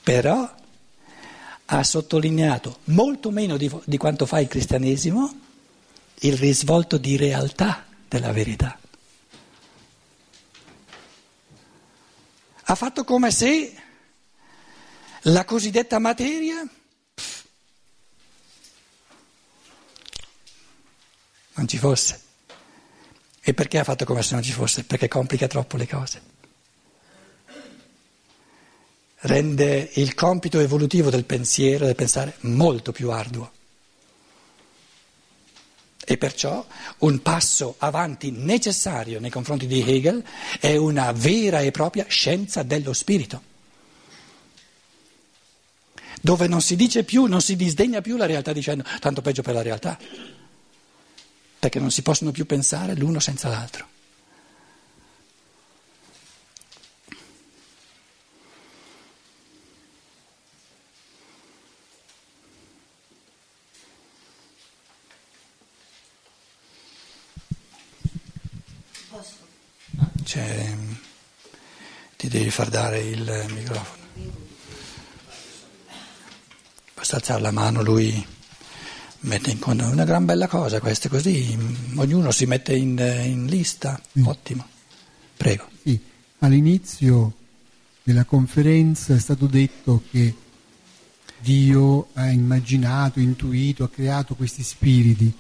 Però 0.04 0.60
ha 1.66 1.84
sottolineato 1.84 2.80
molto 2.86 3.32
meno 3.32 3.58
di, 3.58 3.72
di 3.86 3.98
quanto 3.98 4.26
fa 4.26 4.40
il 4.40 4.48
cristianesimo 4.48 5.40
il 6.24 6.38
risvolto 6.38 6.98
di 6.98 7.16
realtà 7.16 7.86
della 8.08 8.32
verità. 8.32 8.78
Ha 12.64 12.76
fatto 12.76 13.04
come 13.04 13.32
se 13.32 13.76
la 15.24 15.46
cosiddetta 15.46 16.00
materia 16.00 16.68
non 21.54 21.68
ci 21.68 21.78
fosse. 21.78 22.22
E 23.42 23.54
perché 23.54 23.80
ha 23.80 23.84
fatto 23.84 24.06
come 24.06 24.22
se 24.22 24.36
non 24.36 24.44
ci 24.44 24.52
fosse? 24.52 24.84
Perché 24.84 25.08
complica 25.08 25.48
troppo 25.48 25.76
le 25.76 25.88
cose 25.88 26.40
rende 29.22 29.90
il 29.94 30.14
compito 30.14 30.60
evolutivo 30.60 31.10
del 31.10 31.26
pensiero, 31.26 31.86
del 31.86 31.96
pensare, 31.96 32.36
molto 32.42 32.92
più 32.92 33.12
arduo. 33.12 33.52
E 36.04 36.18
perciò 36.18 36.66
un 37.00 37.22
passo 37.22 37.76
avanti 37.78 38.32
necessario 38.32 39.20
nei 39.20 39.30
confronti 39.30 39.68
di 39.68 39.82
Hegel 39.82 40.24
è 40.60 40.76
una 40.76 41.12
vera 41.12 41.60
e 41.60 41.72
propria 41.72 42.06
scienza 42.08 42.64
dello 42.64 42.94
spirito, 42.94 43.50
dove 46.22 46.48
non 46.48 46.62
si 46.62 46.76
dice 46.76 47.04
più, 47.04 47.26
non 47.26 47.42
si 47.42 47.56
disdegna 47.56 48.02
più 48.02 48.18
la 48.18 48.26
realtà 48.26 48.52
dicendo 48.52 48.84
tanto 49.00 49.22
peggio 49.22 49.44
per 49.44 49.54
la 49.54 49.62
realtà, 49.62 49.98
perché 51.60 51.80
non 51.80 51.92
si 51.92 52.02
possono 52.02 52.32
più 52.32 52.46
pensare 52.48 52.96
l'uno 52.96 53.20
senza 53.20 53.48
l'altro. 53.48 53.88
Cioè, 70.32 70.78
ti 72.16 72.30
devi 72.30 72.50
far 72.52 72.70
dare 72.70 73.02
il 73.02 73.46
microfono. 73.54 74.04
Basta 76.94 77.18
alzare 77.18 77.42
la 77.42 77.52
mano, 77.52 77.84
lui 77.84 78.26
mette 79.20 79.52
in 79.52 79.60
conto. 79.60 79.84
È 79.84 79.88
una 79.88 80.06
gran 80.06 80.24
bella 80.24 80.48
cosa 80.48 80.80
questa, 80.80 81.10
così 81.10 81.58
ognuno 81.96 82.32
si 82.32 82.46
mette 82.46 82.74
in, 82.74 82.98
in 83.26 83.48
lista. 83.48 84.02
Sì. 84.10 84.24
Ottimo. 84.26 84.66
Prego. 85.36 85.68
Sì. 85.84 86.00
All'inizio 86.40 87.34
della 88.02 88.24
conferenza 88.24 89.14
è 89.14 89.20
stato 89.20 89.48
detto 89.48 90.04
che 90.12 90.34
Dio 91.40 92.08
ha 92.14 92.30
immaginato, 92.30 93.20
intuito, 93.20 93.84
ha 93.84 93.90
creato 93.90 94.36
questi 94.36 94.64
spiriti 94.64 95.34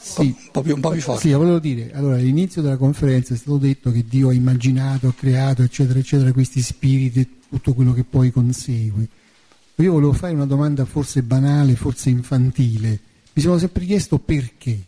sì, 0.00 0.20
un 0.26 0.34
po' 0.52 0.62
più, 0.62 0.74
un 0.74 0.80
po 0.80 0.90
più 0.90 1.00
forte. 1.00 1.28
Sì, 1.28 1.32
volevo 1.32 1.58
dire, 1.58 1.92
allora 1.92 2.16
all'inizio 2.16 2.62
della 2.62 2.76
conferenza 2.76 3.34
è 3.34 3.36
stato 3.36 3.58
detto 3.58 3.90
che 3.90 4.04
Dio 4.08 4.28
ha 4.28 4.32
immaginato, 4.32 5.08
ha 5.08 5.14
creato, 5.14 5.62
eccetera, 5.62 5.98
eccetera, 5.98 6.32
questi 6.32 6.60
spiriti 6.60 7.20
e 7.20 7.28
tutto 7.48 7.74
quello 7.74 7.92
che 7.92 8.04
poi 8.04 8.30
consegue. 8.30 9.08
Io 9.76 9.92
volevo 9.92 10.12
fare 10.12 10.34
una 10.34 10.46
domanda 10.46 10.84
forse 10.84 11.22
banale, 11.22 11.76
forse 11.76 12.10
infantile. 12.10 12.98
Mi 13.32 13.42
sono 13.42 13.58
sempre 13.58 13.84
chiesto 13.84 14.18
perché. 14.18 14.78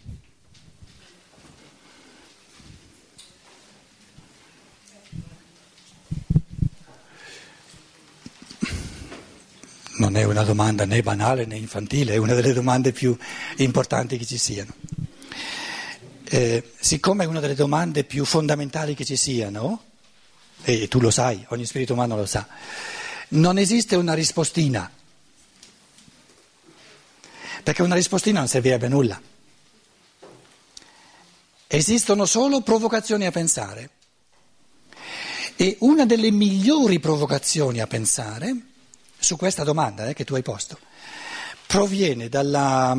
Non 10.00 10.16
è 10.16 10.24
una 10.24 10.44
domanda 10.44 10.86
né 10.86 11.02
banale 11.02 11.44
né 11.44 11.58
infantile, 11.58 12.14
è 12.14 12.16
una 12.16 12.32
delle 12.32 12.54
domande 12.54 12.90
più 12.90 13.14
importanti 13.56 14.16
che 14.16 14.24
ci 14.24 14.38
siano. 14.38 14.72
eh, 16.24 16.72
siccome 16.80 17.24
è 17.24 17.26
una 17.26 17.38
delle 17.38 17.54
domande 17.54 18.04
più 18.04 18.24
fondamentali 18.24 18.94
che 18.94 19.04
ci 19.04 19.16
siano, 19.16 19.82
e 20.62 20.88
tu 20.88 21.00
lo 21.00 21.10
sai, 21.10 21.44
ogni 21.50 21.66
spirito 21.66 21.92
umano 21.92 22.16
lo 22.16 22.24
sa, 22.24 22.48
non 23.28 23.58
esiste 23.58 23.94
una 23.94 24.14
rispostina, 24.14 24.90
perché 27.62 27.82
una 27.82 27.94
rispostina 27.94 28.38
non 28.38 28.48
servirebbe 28.48 28.86
a 28.86 28.88
nulla. 28.88 29.20
Esistono 31.66 32.24
solo 32.24 32.62
provocazioni 32.62 33.26
a 33.26 33.30
pensare. 33.30 33.90
E 35.56 35.76
una 35.80 36.06
delle 36.06 36.30
migliori 36.30 37.00
provocazioni 37.00 37.80
a 37.80 37.86
pensare 37.86 38.68
su 39.20 39.36
questa 39.36 39.62
domanda 39.62 40.08
eh, 40.08 40.14
che 40.14 40.24
tu 40.24 40.34
hai 40.34 40.42
posto 40.42 40.78
proviene 41.70 42.28
dalla, 42.28 42.96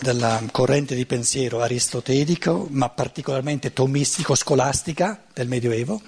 dalla, 0.00 0.42
corrente 0.50 0.94
di 0.94 1.06
pensiero 1.06 1.62
aristotelico, 1.62 2.66
ma 2.68 2.90
particolarmente 2.90 3.72
tomistico, 3.72 4.34
scolastica 4.34 5.24
del 5.32 5.48
Medioevo, 5.48 5.98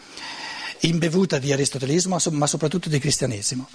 imbevuta 0.80 1.38
di 1.38 1.54
aristotelismo, 1.54 2.18
ma 2.32 2.46
soprattutto 2.46 2.90
di 2.90 2.98
cristianesimo, 2.98 3.66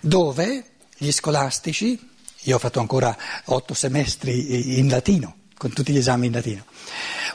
dove 0.00 0.70
gli 0.96 1.12
scolastici, 1.12 1.96
io 2.40 2.56
ho 2.56 2.58
fatto 2.58 2.80
ancora 2.80 3.16
otto 3.44 3.74
semestri 3.74 4.76
in 4.80 4.88
latino, 4.88 5.36
con 5.56 5.72
tutti 5.72 5.92
gli 5.92 5.98
esami 5.98 6.26
in 6.26 6.32
latino, 6.32 6.64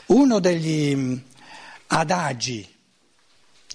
uno 0.08 0.40
degli 0.40 1.22
adagi 1.86 2.68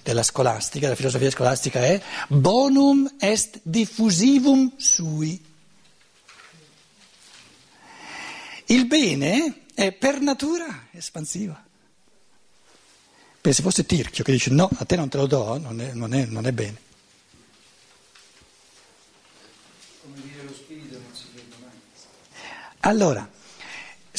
della 0.04 0.22
scolastica, 0.22 0.84
della 0.84 0.96
filosofia 0.96 1.30
scolastica 1.30 1.82
è 1.82 2.00
bonum 2.28 3.10
est 3.18 3.60
diffusivum 3.62 4.76
sui. 4.76 5.42
Il 8.66 8.86
bene 8.86 9.62
è 9.74 9.92
per 9.92 10.20
natura 10.20 10.88
espansiva. 10.92 11.60
Se 13.40 13.62
fosse 13.62 13.84
Tirchio 13.86 14.24
che 14.24 14.32
dice 14.32 14.50
no, 14.50 14.68
a 14.74 14.84
te 14.84 14.96
non 14.96 15.08
te 15.08 15.16
lo 15.16 15.26
do, 15.26 15.58
non 15.58 15.80
è, 15.80 15.92
non 15.92 16.12
è, 16.14 16.24
non 16.26 16.46
è 16.46 16.52
bene. 16.52 16.80
Come 20.02 20.20
dire 20.20 20.42
lo 20.44 20.52
spirito 20.52 20.98
non 20.98 21.14
si 21.14 21.24
vede 21.34 21.54
mai. 21.60 21.70
Allora, 22.80 23.30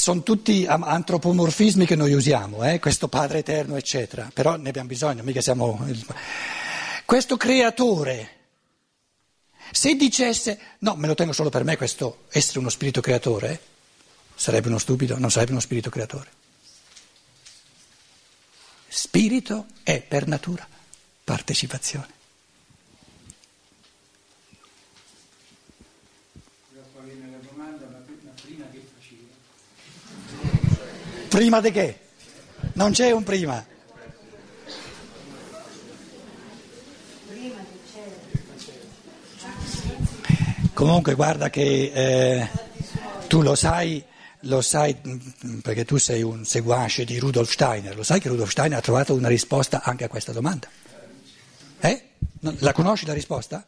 sono 0.06 0.22
tutti 0.22 0.68
antropomorfismi 0.68 1.88
che 1.88 1.96
noi 1.96 2.14
usiamo, 2.14 2.64
eh? 2.64 2.78
questo 2.78 3.08
Padre 3.08 3.40
eterno, 3.40 3.76
eccetera, 3.76 4.30
però 4.32 4.56
ne 4.56 4.70
abbiamo 4.70 4.88
bisogno, 4.88 5.24
mica 5.24 5.42
siamo... 5.42 5.84
Questo 7.06 7.38
creatore, 7.38 8.30
se 9.72 9.96
dicesse 9.96 10.60
no, 10.80 10.94
me 10.96 11.08
lo 11.08 11.16
tengo 11.16 11.34
solo 11.34 11.50
per 11.50 11.64
me 11.64 11.76
questo 11.76 12.26
essere 12.30 12.60
uno 12.60 12.70
spirito 12.70 13.02
creatore, 13.02 13.60
sarebbe 14.36 14.68
uno 14.68 14.78
stupido, 14.78 15.18
non 15.18 15.32
sarebbe 15.32 15.54
uno 15.54 15.60
spirito 15.60 15.90
creatore. 15.90 16.30
Spirito 18.88 19.66
è 19.82 20.02
per 20.02 20.28
natura 20.28 20.68
partecipazione. 21.24 22.15
Prima 31.36 31.60
di 31.60 31.70
che? 31.70 32.00
Non 32.76 32.94
c'è 32.94 33.12
un 33.12 33.24
prima. 33.24 33.62
Comunque 40.72 41.14
guarda 41.14 41.50
che 41.50 41.92
eh, 41.94 42.50
tu 43.28 43.42
lo 43.42 43.54
sai 43.56 44.02
lo 44.44 44.62
sai 44.62 44.96
mm, 45.06 45.58
perché 45.60 45.84
tu 45.84 45.98
sei 45.98 46.24
un 46.24 46.46
seguace 46.46 47.04
di 47.04 47.20
Rudolf 47.20 47.52
Steiner, 47.52 47.94
lo 47.98 48.04
sai 48.04 48.22
che 48.22 48.30
Rudolf 48.30 48.52
Steiner 48.52 48.78
ha 48.78 48.82
trovato 48.82 49.14
una 49.14 49.28
risposta 49.28 49.82
anche 49.84 50.06
a 50.06 50.08
questa 50.08 50.32
domanda? 50.32 50.70
Eh? 51.82 52.04
La 52.60 52.72
conosci 52.72 53.06
la 53.06 53.14
risposta? 53.14 53.66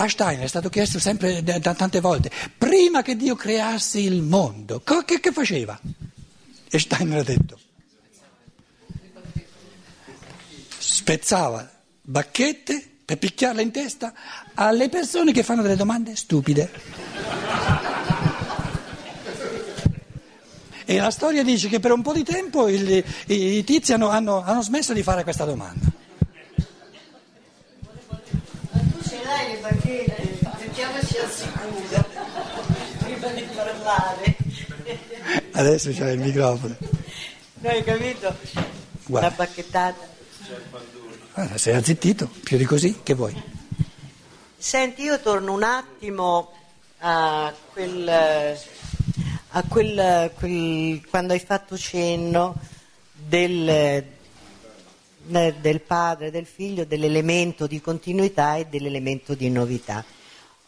A 0.00 0.08
Steiner 0.08 0.44
è 0.44 0.48
stato 0.48 0.70
chiesto 0.70 0.98
sempre 0.98 1.42
tante 1.42 2.00
volte, 2.00 2.30
prima 2.56 3.02
che 3.02 3.16
Dio 3.16 3.34
creasse 3.34 4.00
il 4.00 4.22
mondo, 4.22 4.80
che, 4.80 5.20
che 5.20 5.30
faceva? 5.30 5.78
E 6.70 6.78
Steiner 6.78 7.18
ha 7.18 7.22
detto, 7.22 7.58
spezzava 10.78 11.68
bacchette 12.00 12.88
per 13.04 13.18
picchiarle 13.18 13.60
in 13.60 13.70
testa 13.72 14.14
alle 14.54 14.88
persone 14.88 15.32
che 15.32 15.42
fanno 15.42 15.62
delle 15.62 15.76
domande 15.76 16.16
stupide. 16.16 16.70
E 20.84 20.98
la 20.98 21.10
storia 21.10 21.44
dice 21.44 21.68
che 21.68 21.78
per 21.78 21.92
un 21.92 22.02
po' 22.02 22.12
di 22.12 22.24
tempo 22.24 22.68
il, 22.68 23.04
i, 23.26 23.34
i, 23.58 23.64
tizi 23.64 23.92
hanno, 23.92 24.08
hanno, 24.08 24.42
hanno, 24.42 24.62
smesso 24.62 24.92
di 24.92 25.02
fare 25.02 25.22
questa 25.22 25.44
domanda. 25.44 25.86
Ma 28.10 28.80
tu 28.80 29.08
ce 29.08 29.22
l'hai 29.24 29.52
le 29.52 29.58
bacchette, 29.60 30.38
mettiamoci 31.10 31.18
al 31.18 31.30
sicuro, 31.30 32.04
prima 32.98 33.28
di 33.28 33.42
parlare. 33.54 34.36
Adesso 35.52 35.90
c'è 35.90 36.12
il 36.12 36.20
microfono. 36.20 36.76
No, 37.54 37.68
hai 37.68 37.82
capito? 37.82 38.34
Guarda. 39.06 39.28
La 39.28 39.34
bacchettata. 39.34 40.08
Allora, 41.32 41.58
sei 41.58 41.74
azzittito, 41.74 42.30
più 42.42 42.56
di 42.56 42.64
così, 42.64 43.00
che 43.02 43.14
vuoi? 43.14 43.42
Senti, 44.56 45.02
io 45.02 45.20
torno 45.20 45.52
un 45.52 45.62
attimo 45.62 46.52
a 46.98 47.52
quel 47.72 48.58
a 49.52 49.64
quel, 49.64 50.30
quel, 50.34 51.04
quando 51.08 51.32
hai 51.32 51.40
fatto 51.40 51.76
cenno 51.76 52.54
del, 53.12 54.04
del 55.24 55.80
padre, 55.80 56.30
del 56.30 56.46
figlio, 56.46 56.84
dell'elemento 56.84 57.66
di 57.66 57.80
continuità 57.80 58.56
e 58.56 58.66
dell'elemento 58.66 59.34
di 59.34 59.50
novità. 59.50 60.04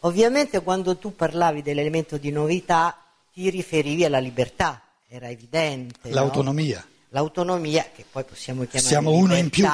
Ovviamente 0.05 0.61
quando 0.61 0.97
tu 0.97 1.15
parlavi 1.15 1.61
dell'elemento 1.61 2.17
di 2.17 2.31
novità 2.31 2.97
ti 3.33 3.49
riferivi 3.49 4.05
alla 4.05 4.19
libertà, 4.19 4.81
era 5.07 5.29
evidente. 5.29 6.09
L'autonomia. 6.09 6.79
No? 6.79 6.91
L'autonomia, 7.09 7.89
che 7.93 8.05
poi 8.09 8.23
possiamo 8.23 8.63
chiamare 8.63 8.87
Siamo 8.87 9.11
libertà. 9.11 9.33
uno 9.33 9.39
in 9.39 9.49
più. 9.49 9.65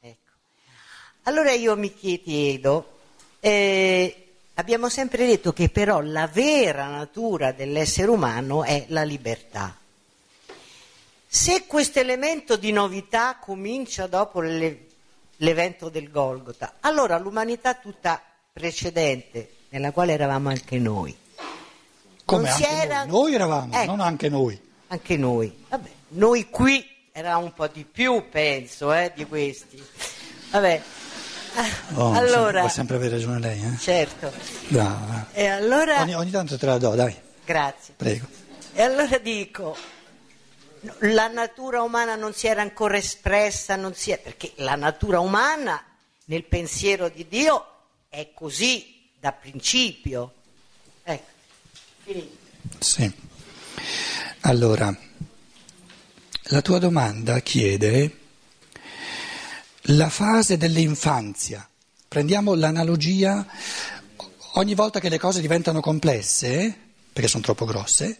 Ecco. 0.00 0.30
Allora 1.24 1.52
io 1.52 1.76
mi 1.76 1.92
chiedo, 1.94 2.98
eh, 3.40 4.20
Abbiamo 4.60 4.90
sempre 4.90 5.24
detto 5.24 5.54
che 5.54 5.70
però 5.70 6.02
la 6.02 6.26
vera 6.26 6.86
natura 6.86 7.50
dell'essere 7.50 8.10
umano 8.10 8.62
è 8.62 8.84
la 8.88 9.04
libertà. 9.04 9.74
Se 11.26 11.64
questo 11.66 11.98
elemento 11.98 12.56
di 12.56 12.70
novità 12.70 13.38
comincia 13.40 14.06
dopo 14.06 14.42
le, 14.42 14.88
l'evento 15.36 15.88
del 15.88 16.10
Golgota, 16.10 16.74
allora 16.80 17.16
l'umanità 17.16 17.72
tutta 17.72 18.22
precedente, 18.52 19.50
nella 19.70 19.90
quale 19.92 20.12
eravamo 20.12 20.50
anche 20.50 20.78
noi. 20.78 21.16
Come 22.24 22.48
anche 22.48 22.68
era... 22.68 23.04
noi? 23.04 23.08
noi 23.08 23.34
eravamo, 23.34 23.74
ecco, 23.74 23.86
non 23.86 24.00
anche 24.00 24.28
noi. 24.28 24.60
Anche 24.88 25.16
noi. 25.16 25.64
Vabbè, 25.68 25.88
noi 26.10 26.48
qui 26.50 26.86
eravamo 27.12 27.46
un 27.46 27.52
po' 27.52 27.66
di 27.68 27.84
più, 27.84 28.28
penso, 28.28 28.92
eh, 28.92 29.12
di 29.14 29.26
questi. 29.26 29.82
Vabbè, 30.50 30.82
Oh, 31.94 32.12
allora, 32.12 32.60
può 32.60 32.68
sempre 32.68 32.96
avere 32.96 33.16
ragione 33.16 33.40
lei, 33.40 33.60
eh? 33.60 33.76
Certo. 33.76 34.32
Brava. 34.68 35.26
E 35.32 35.46
allora... 35.46 36.02
Ogni, 36.02 36.14
ogni 36.14 36.30
tanto 36.30 36.56
te 36.56 36.64
la 36.64 36.78
do, 36.78 36.94
dai. 36.94 37.14
Grazie. 37.44 37.94
Prego. 37.96 38.26
E 38.72 38.82
allora 38.82 39.18
dico, 39.18 39.76
la 41.00 41.26
natura 41.26 41.82
umana 41.82 42.14
non 42.14 42.32
si 42.32 42.46
era 42.46 42.62
ancora 42.62 42.96
espressa, 42.96 43.74
è, 43.74 44.18
perché 44.18 44.52
la 44.56 44.76
natura 44.76 45.18
umana 45.20 45.82
nel 46.26 46.44
pensiero 46.44 47.08
di 47.08 47.26
Dio 47.28 47.66
è 48.08 48.30
così 48.32 48.99
da 49.20 49.32
principio. 49.32 50.32
Ecco, 51.02 51.28
finito. 52.04 52.36
Sì. 52.78 53.12
Allora, 54.40 54.96
la 56.44 56.62
tua 56.62 56.78
domanda 56.78 57.40
chiede 57.40 58.18
la 59.82 60.08
fase 60.08 60.56
dell'infanzia. 60.56 61.68
Prendiamo 62.08 62.54
l'analogia, 62.54 63.46
ogni 64.54 64.74
volta 64.74 64.98
che 64.98 65.10
le 65.10 65.18
cose 65.18 65.40
diventano 65.40 65.80
complesse, 65.80 66.76
perché 67.12 67.28
sono 67.28 67.42
troppo 67.42 67.66
grosse, 67.66 68.18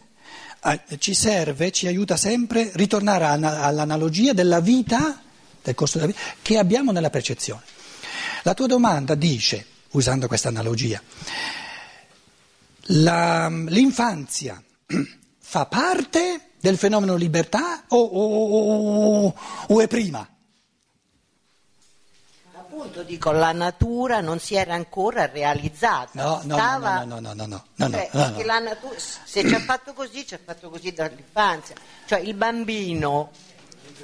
ci 0.98 1.14
serve, 1.14 1.72
ci 1.72 1.86
aiuta 1.86 2.16
sempre 2.16 2.70
ritornare 2.74 3.24
all'analogia 3.24 4.32
della 4.32 4.60
vita, 4.60 5.20
del 5.62 5.74
corso 5.74 5.98
della 5.98 6.12
vita, 6.12 6.20
che 6.42 6.58
abbiamo 6.58 6.92
nella 6.92 7.10
percezione. 7.10 7.62
La 8.42 8.54
tua 8.54 8.66
domanda 8.66 9.14
dice, 9.14 9.66
usando 9.92 10.26
questa 10.26 10.48
analogia, 10.48 11.02
la, 12.92 13.48
l'infanzia 13.48 14.62
fa 15.38 15.66
parte 15.66 16.50
del 16.60 16.76
fenomeno 16.76 17.16
libertà 17.16 17.84
o, 17.88 17.98
o, 17.98 19.26
o, 19.26 19.34
o 19.68 19.80
è 19.80 19.88
prima? 19.88 20.28
appunto 22.80 23.02
dico, 23.02 23.30
la 23.30 23.52
natura 23.52 24.20
non 24.20 24.38
si 24.38 24.54
era 24.54 24.74
ancora 24.74 25.26
realizzata. 25.26 26.10
No, 26.12 26.40
no, 26.44 26.54
Stava- 26.54 27.04
no, 27.04 27.20
no, 27.20 27.32
no, 27.32 27.34
no, 27.34 27.46
no, 27.46 27.64
no, 27.74 27.88
no, 27.88 27.90
Cioè, 27.90 28.08
no, 28.12 28.42
no. 28.42 28.58
natura, 28.60 28.94
se 28.98 29.46
ci 29.46 29.54
ha 29.54 29.60
fatto 29.60 29.92
così, 29.92 30.26
ci 30.26 30.34
ha 30.34 30.40
fatto 30.42 30.70
così 30.70 30.92
dall'infanzia. 30.92 31.74
Cioè 32.06 32.20
il 32.20 32.34
bambino 32.34 33.30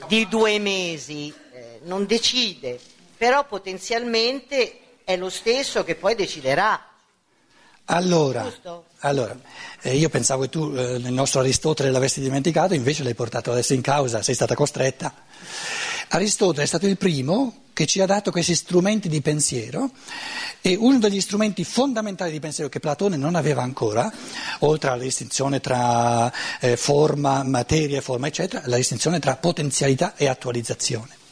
di 0.08 0.28
due 0.28 0.58
mesi 0.58 1.32
eh, 1.52 1.80
non 1.84 2.06
decide, 2.06 2.78
però 3.16 3.46
potenzialmente 3.46 4.80
è 5.06 5.16
lo 5.16 5.30
stesso 5.30 5.84
che 5.84 5.94
poi 5.94 6.16
deciderà. 6.16 6.84
Allora, 7.84 8.52
allora 8.98 9.38
eh, 9.82 9.94
io 9.94 10.08
pensavo 10.08 10.42
che 10.42 10.48
tu 10.48 10.74
eh, 10.74 10.96
il 10.96 11.12
nostro 11.12 11.38
Aristotele 11.38 11.92
l'avessi 11.92 12.20
dimenticato, 12.20 12.74
invece 12.74 13.04
l'hai 13.04 13.14
portato 13.14 13.52
adesso 13.52 13.72
in 13.72 13.82
causa, 13.82 14.20
sei 14.22 14.34
stata 14.34 14.56
costretta. 14.56 15.14
Aristotele 16.08 16.64
è 16.64 16.66
stato 16.66 16.88
il 16.88 16.96
primo 16.96 17.66
che 17.72 17.86
ci 17.86 18.00
ha 18.00 18.06
dato 18.06 18.32
questi 18.32 18.56
strumenti 18.56 19.08
di 19.08 19.20
pensiero 19.20 19.90
e 20.60 20.74
uno 20.74 20.98
degli 20.98 21.20
strumenti 21.20 21.62
fondamentali 21.62 22.32
di 22.32 22.40
pensiero 22.40 22.68
che 22.68 22.80
Platone 22.80 23.16
non 23.16 23.36
aveva 23.36 23.62
ancora, 23.62 24.12
oltre 24.60 24.90
alla 24.90 25.02
distinzione 25.02 25.60
tra 25.60 26.32
eh, 26.58 26.76
forma, 26.76 27.44
materia, 27.44 28.00
forma, 28.00 28.26
eccetera, 28.26 28.64
la 28.66 28.76
distinzione 28.76 29.20
tra 29.20 29.36
potenzialità 29.36 30.16
e 30.16 30.26
attualizzazione. 30.26 31.25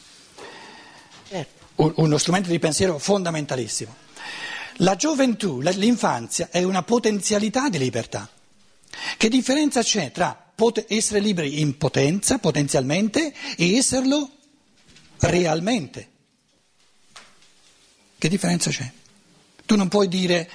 Un- 1.75 1.93
uno 1.95 2.17
strumento 2.17 2.49
di 2.49 2.59
pensiero 2.59 2.97
fondamentalissimo. 2.97 3.93
La 4.79 4.95
gioventù, 4.95 5.61
l'infanzia 5.61 6.49
è 6.51 6.63
una 6.63 6.83
potenzialità 6.83 7.69
di 7.69 7.77
libertà. 7.77 8.29
Che 9.17 9.29
differenza 9.29 9.81
c'è 9.81 10.11
tra 10.11 10.51
essere 10.87 11.19
liberi 11.19 11.59
in 11.59 11.77
potenza, 11.77 12.37
potenzialmente, 12.37 13.33
e 13.57 13.75
esserlo 13.75 14.29
realmente? 15.19 16.09
Che 18.17 18.29
differenza 18.29 18.69
c'è? 18.69 18.89
Tu 19.65 19.75
non 19.75 19.87
puoi 19.87 20.07
dire, 20.07 20.49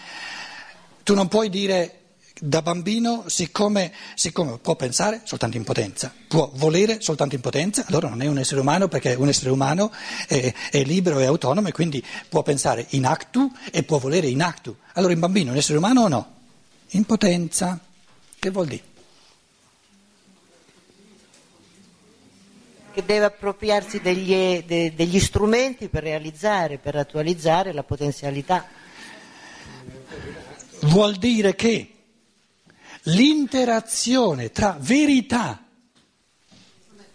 tu 1.03 1.15
non 1.15 1.29
puoi 1.29 1.51
dire 1.51 2.00
da 2.41 2.63
bambino, 2.63 3.25
siccome, 3.27 3.93
siccome 4.15 4.59
può 4.59 4.75
pensare 4.75 5.21
soltanto 5.25 5.59
in 5.59 5.65
potenza, 5.65 6.13
può 6.27 6.51
volere 6.55 7.01
soltanto 7.01 7.35
in 7.35 7.41
potenza, 7.43 7.85
allora 7.87 8.09
non 8.09 8.23
è 8.23 8.27
un 8.27 8.39
essere 8.39 8.61
umano 8.61 8.89
perché 8.89 9.15
un 9.15 9.29
essere 9.29 9.51
umano 9.51 9.93
è, 10.27 10.53
è 10.71 10.83
libero 10.83 11.19
e 11.19 11.27
autonomo 11.27 11.69
e 11.69 11.73
quindi 11.73 12.03
può 12.29 12.43
pensare 12.43 12.87
in 12.91 13.05
actu 13.05 13.53
e 13.71 13.83
può 13.83 13.99
volere 13.99 14.27
in 14.27 14.43
actu. 14.43 14.75
Allora 14.95 15.13
un 15.13 15.21
bambino 15.21 15.51
è 15.51 15.53
un 15.53 15.59
essere 15.59 15.79
umano 15.79 16.03
o 16.03 16.09
no? 16.09 16.35
In 16.91 17.05
potenza. 17.05 17.79
Che 18.39 18.51
vuol 18.51 18.67
dire? 18.67 18.83
Che 22.93 23.05
deve 23.05 23.27
appropriarsi 23.27 24.01
degli, 24.01 24.65
de- 24.65 24.95
degli 24.97 25.21
strumenti 25.21 25.89
per 25.89 26.03
realizzare, 26.03 26.79
per 26.79 26.97
attualizzare 26.97 27.73
la 27.73 27.83
potenzialità. 27.83 28.67
Vuol 30.81 31.17
dire 31.17 31.55
che 31.55 32.00
l'interazione 33.05 34.51
tra 34.51 34.77
verità, 34.79 35.65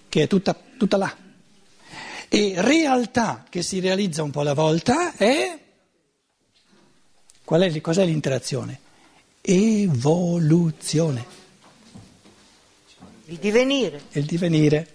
che 0.09 0.23
è 0.23 0.27
tutta, 0.27 0.57
tutta 0.77 0.97
là, 0.97 1.15
e 2.27 2.53
realtà 2.57 3.45
che 3.49 3.61
si 3.61 3.79
realizza 3.79 4.23
un 4.23 4.31
po' 4.31 4.41
alla 4.41 4.53
volta 4.53 5.13
è... 5.15 5.59
Qual 7.43 7.61
è, 7.61 7.81
cos'è 7.81 8.05
l'interazione? 8.05 8.79
Evoluzione, 9.41 11.25
Il 13.25 13.37
divenire. 13.37 14.01
il 14.13 14.25
divenire. 14.25 14.94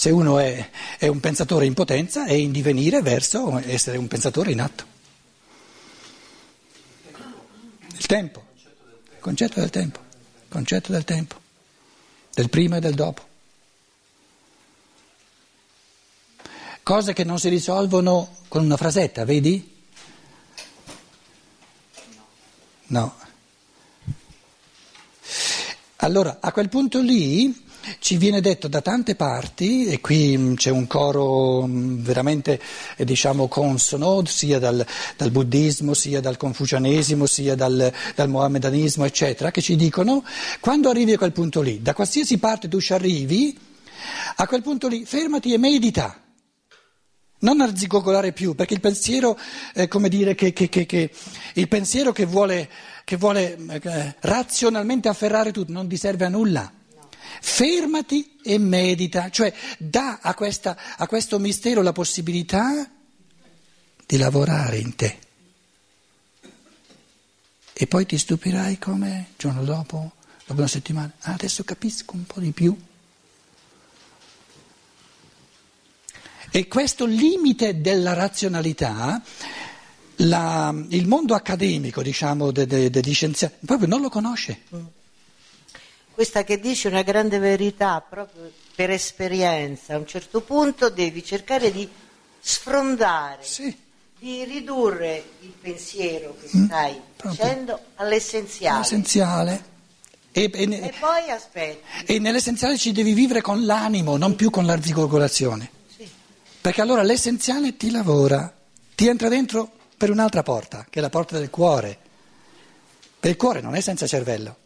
Se 0.00 0.08
uno 0.08 0.38
è, 0.38 0.70
è 0.96 1.08
un 1.08 1.20
pensatore 1.20 1.66
in 1.66 1.74
potenza 1.74 2.24
è 2.24 2.32
in 2.32 2.52
divenire 2.52 3.02
verso 3.02 3.58
essere 3.58 3.98
un 3.98 4.08
pensatore 4.08 4.50
in 4.50 4.62
atto. 4.62 4.86
Il 7.98 8.06
tempo, 8.06 8.42
il 8.56 9.20
concetto 9.20 9.60
del 9.60 9.68
tempo, 9.68 10.00
concetto 10.48 10.90
del 10.90 11.04
tempo, 11.04 11.38
del 12.32 12.48
prima 12.48 12.78
e 12.78 12.80
del 12.80 12.94
dopo. 12.94 13.28
Cose 16.82 17.12
che 17.12 17.24
non 17.24 17.38
si 17.38 17.50
risolvono 17.50 18.36
con 18.48 18.64
una 18.64 18.78
frasetta, 18.78 19.26
vedi? 19.26 19.82
No. 22.86 23.18
Allora, 25.96 26.38
a 26.40 26.52
quel 26.52 26.70
punto 26.70 27.00
lì 27.00 27.68
ci 27.98 28.16
viene 28.16 28.40
detto 28.40 28.68
da 28.68 28.80
tante 28.80 29.14
parti, 29.16 29.86
e 29.86 30.00
qui 30.00 30.36
mh, 30.36 30.54
c'è 30.54 30.70
un 30.70 30.86
coro 30.86 31.66
mh, 31.66 32.02
veramente 32.02 32.60
eh, 32.96 33.04
diciamo 33.04 33.48
consono, 33.48 34.24
sia 34.26 34.58
dal, 34.58 34.84
dal 35.16 35.30
buddismo, 35.30 35.94
sia 35.94 36.20
dal 36.20 36.36
confucianesimo, 36.36 37.26
sia 37.26 37.54
dal, 37.54 37.92
dal 38.14 38.28
mohammedanismo, 38.28 39.04
eccetera, 39.04 39.50
che 39.50 39.60
ci 39.62 39.76
dicono, 39.76 40.24
quando 40.60 40.88
arrivi 40.88 41.12
a 41.12 41.18
quel 41.18 41.32
punto 41.32 41.60
lì, 41.60 41.82
da 41.82 41.94
qualsiasi 41.94 42.38
parte 42.38 42.68
tu 42.68 42.80
ci 42.80 42.92
arrivi, 42.92 43.58
a 44.36 44.46
quel 44.46 44.62
punto 44.62 44.88
lì 44.88 45.04
fermati 45.04 45.52
e 45.52 45.58
medita. 45.58 46.22
Non 47.42 47.62
arzigogolare 47.62 48.32
più, 48.32 48.54
perché 48.54 48.74
il 48.74 48.80
pensiero, 48.80 49.38
eh, 49.74 49.88
come 49.88 50.10
dire, 50.10 50.34
che, 50.34 50.52
che- 50.52 50.68
che- 50.68 50.84
che- 50.84 51.10
il 51.54 51.68
pensiero 51.68 52.12
che 52.12 52.26
vuole, 52.26 52.68
che 53.02 53.16
vuole 53.16 53.56
eh, 53.82 54.14
razionalmente 54.20 55.08
afferrare 55.08 55.50
tutto 55.50 55.72
non 55.72 55.88
ti 55.88 55.96
serve 55.96 56.26
a 56.26 56.28
nulla. 56.28 56.70
Fermati 57.40 58.38
e 58.42 58.58
medita, 58.58 59.30
cioè 59.30 59.52
dà 59.78 60.18
a, 60.22 60.34
questa- 60.34 60.76
a 60.96 61.06
questo 61.06 61.38
mistero 61.38 61.82
la 61.82 61.92
possibilità 61.92 62.90
di 64.06 64.16
lavorare 64.16 64.78
in 64.78 64.94
te. 64.96 65.18
E 67.72 67.86
poi 67.86 68.04
ti 68.06 68.18
stupirai 68.18 68.78
come 68.78 69.28
giorno 69.38 69.64
dopo, 69.64 70.12
dopo 70.44 70.58
una 70.60 70.66
settimana, 70.68 71.12
"Ah, 71.20 71.32
adesso 71.32 71.64
capisco 71.64 72.14
un 72.14 72.24
po' 72.26 72.40
di 72.40 72.50
più. 72.52 72.76
E 76.52 76.66
questo 76.66 77.06
limite 77.06 77.80
della 77.80 78.12
razionalità, 78.12 79.22
la- 80.16 80.74
il 80.88 81.06
mondo 81.06 81.34
accademico, 81.34 82.02
diciamo, 82.02 82.50
de- 82.50 82.66
de- 82.66 82.90
degli 82.90 83.14
scienziati, 83.14 83.64
proprio 83.64 83.86
non 83.88 84.00
lo 84.00 84.08
conosce. 84.08 84.62
Questa 86.20 86.44
che 86.44 86.60
dice 86.60 86.88
una 86.88 87.00
grande 87.00 87.38
verità 87.38 88.04
proprio 88.06 88.52
per 88.74 88.90
esperienza. 88.90 89.94
A 89.94 89.96
un 89.96 90.06
certo 90.06 90.42
punto 90.42 90.90
devi 90.90 91.24
cercare 91.24 91.72
di 91.72 91.88
sfrondare, 92.38 93.38
Sì, 93.42 93.74
di 94.18 94.44
ridurre 94.44 95.24
il 95.40 95.54
pensiero 95.58 96.36
che 96.38 96.46
stai 96.66 96.92
Mm, 96.92 96.98
facendo 97.16 97.80
all'essenziale. 97.94 98.80
l'essenziale. 98.80 99.64
E, 100.30 100.50
e 100.52 100.66
ne- 100.66 100.90
E 100.90 100.94
poi 101.00 101.30
aspetti. 101.30 102.12
e 102.12 102.18
nell'essenziale 102.18 102.76
ci 102.76 102.92
devi 102.92 103.14
vivere 103.14 103.40
con 103.40 103.64
l'animo, 103.64 104.18
non 104.18 104.36
più 104.36 104.50
con 104.50 104.66
l'arzigogolazione. 104.66 105.70
Sì. 105.96 106.06
Perché 106.60 106.82
allora 106.82 107.00
l'essenziale 107.00 107.78
ti 107.78 107.90
lavora, 107.90 108.52
ti 108.94 109.08
entra 109.08 109.28
dentro 109.30 109.70
per 109.96 110.10
un'altra 110.10 110.42
porta, 110.42 110.84
che 110.90 110.98
è 110.98 111.02
la 111.02 111.08
porta 111.08 111.38
del 111.38 111.48
cuore. 111.48 111.96
Per 113.18 113.30
il 113.30 113.38
cuore 113.38 113.62
non 113.62 113.74
è 113.74 113.80
senza 113.80 114.06
cervello. 114.06 114.56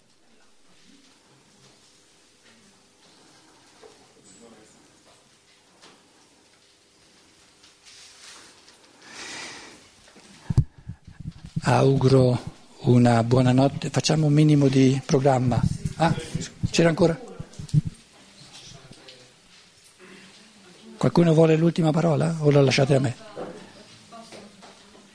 Auguro 11.66 12.38
una 12.80 13.22
buona 13.24 13.52
notte. 13.52 13.88
Facciamo 13.90 14.26
un 14.26 14.32
minimo 14.32 14.68
di 14.68 15.00
programma. 15.04 15.60
Ah, 15.96 16.14
c'era 16.70 16.88
ancora? 16.90 17.18
Qualcuno 20.96 21.32
vuole 21.34 21.56
l'ultima 21.56 21.90
parola 21.90 22.36
o 22.40 22.50
la 22.50 22.60
lasciate 22.62 22.94
a 22.94 23.00
me? 23.00 23.16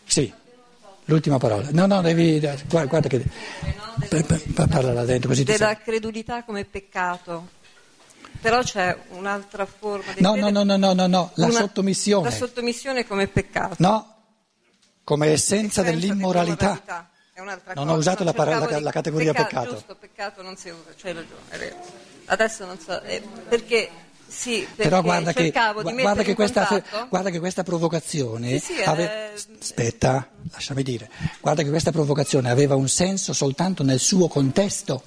Sì, 0.06 0.32
l'ultima 1.06 1.38
parola. 1.38 1.68
No, 1.72 1.86
no, 1.86 2.02
devi. 2.02 2.40
Guarda, 2.40 2.86
guarda 2.86 3.08
che. 3.08 3.24
pa- 4.10 4.24
pa- 4.24 4.40
pa- 4.54 4.68
Parla 4.68 4.94
là 4.94 5.06
dentro 5.06 5.30
così 5.30 5.44
ti 5.44 5.52
della 5.52 5.78
credulità 5.78 6.44
come 6.44 6.66
peccato. 6.66 7.58
Però 8.42 8.62
c'è 8.64 8.98
un'altra 9.10 9.66
forma 9.66 10.14
di 10.14 10.22
No, 10.22 10.36
no, 10.36 10.50
no, 10.50 10.64
no, 10.64 10.94
no, 10.94 11.08
no, 11.08 11.32
la 11.36 11.50
sottomissione. 11.52 12.30
La 12.30 12.36
sottomissione 12.36 13.06
come 13.06 13.28
peccato. 13.28 13.76
No, 13.80 14.19
come 15.10 15.30
essenza 15.32 15.82
dell'immoralità. 15.82 17.10
Non 17.74 17.90
ho 17.90 17.96
usato 17.96 18.24
la 18.24 18.32
parola- 18.34 18.70
la- 18.70 18.80
la 18.80 18.92
categoria 18.92 19.34
peccato. 19.34 19.72
Giusto, 19.72 19.96
peccato 19.96 20.44
non 20.44 20.56
si 20.56 20.70
usa, 20.70 20.92
c'hai 21.02 21.14
ragione, 21.14 21.42
è 21.50 21.58
vero. 21.58 21.76
Adesso 22.26 22.66
non 22.68 22.78
so, 22.80 23.02
eh, 23.02 23.24
perché 23.48 23.90
sì, 24.28 24.68
Però 24.76 25.02
guarda 25.02 25.34
che, 25.34 25.50
guarda, 25.50 26.22
che 26.22 26.36
questa, 26.36 26.84
guarda 27.10 27.32
che 27.32 27.40
questa 27.40 27.64
provocazione. 27.64 28.60
Sì, 28.60 28.76
sì, 28.76 28.82
ave- 28.84 29.32
eh, 29.34 29.42
Aspetta, 29.60 30.30
lasciami 30.52 30.84
dire. 30.84 31.10
Guarda 31.40 31.64
che 31.64 31.70
questa 31.70 31.92
provocazione 31.92 32.52
aveva 32.52 32.76
un 32.76 32.88
senso 32.88 33.34
soltanto 33.34 33.82
nel 33.82 34.00
suo 34.00 34.28
contesto, 34.28 35.02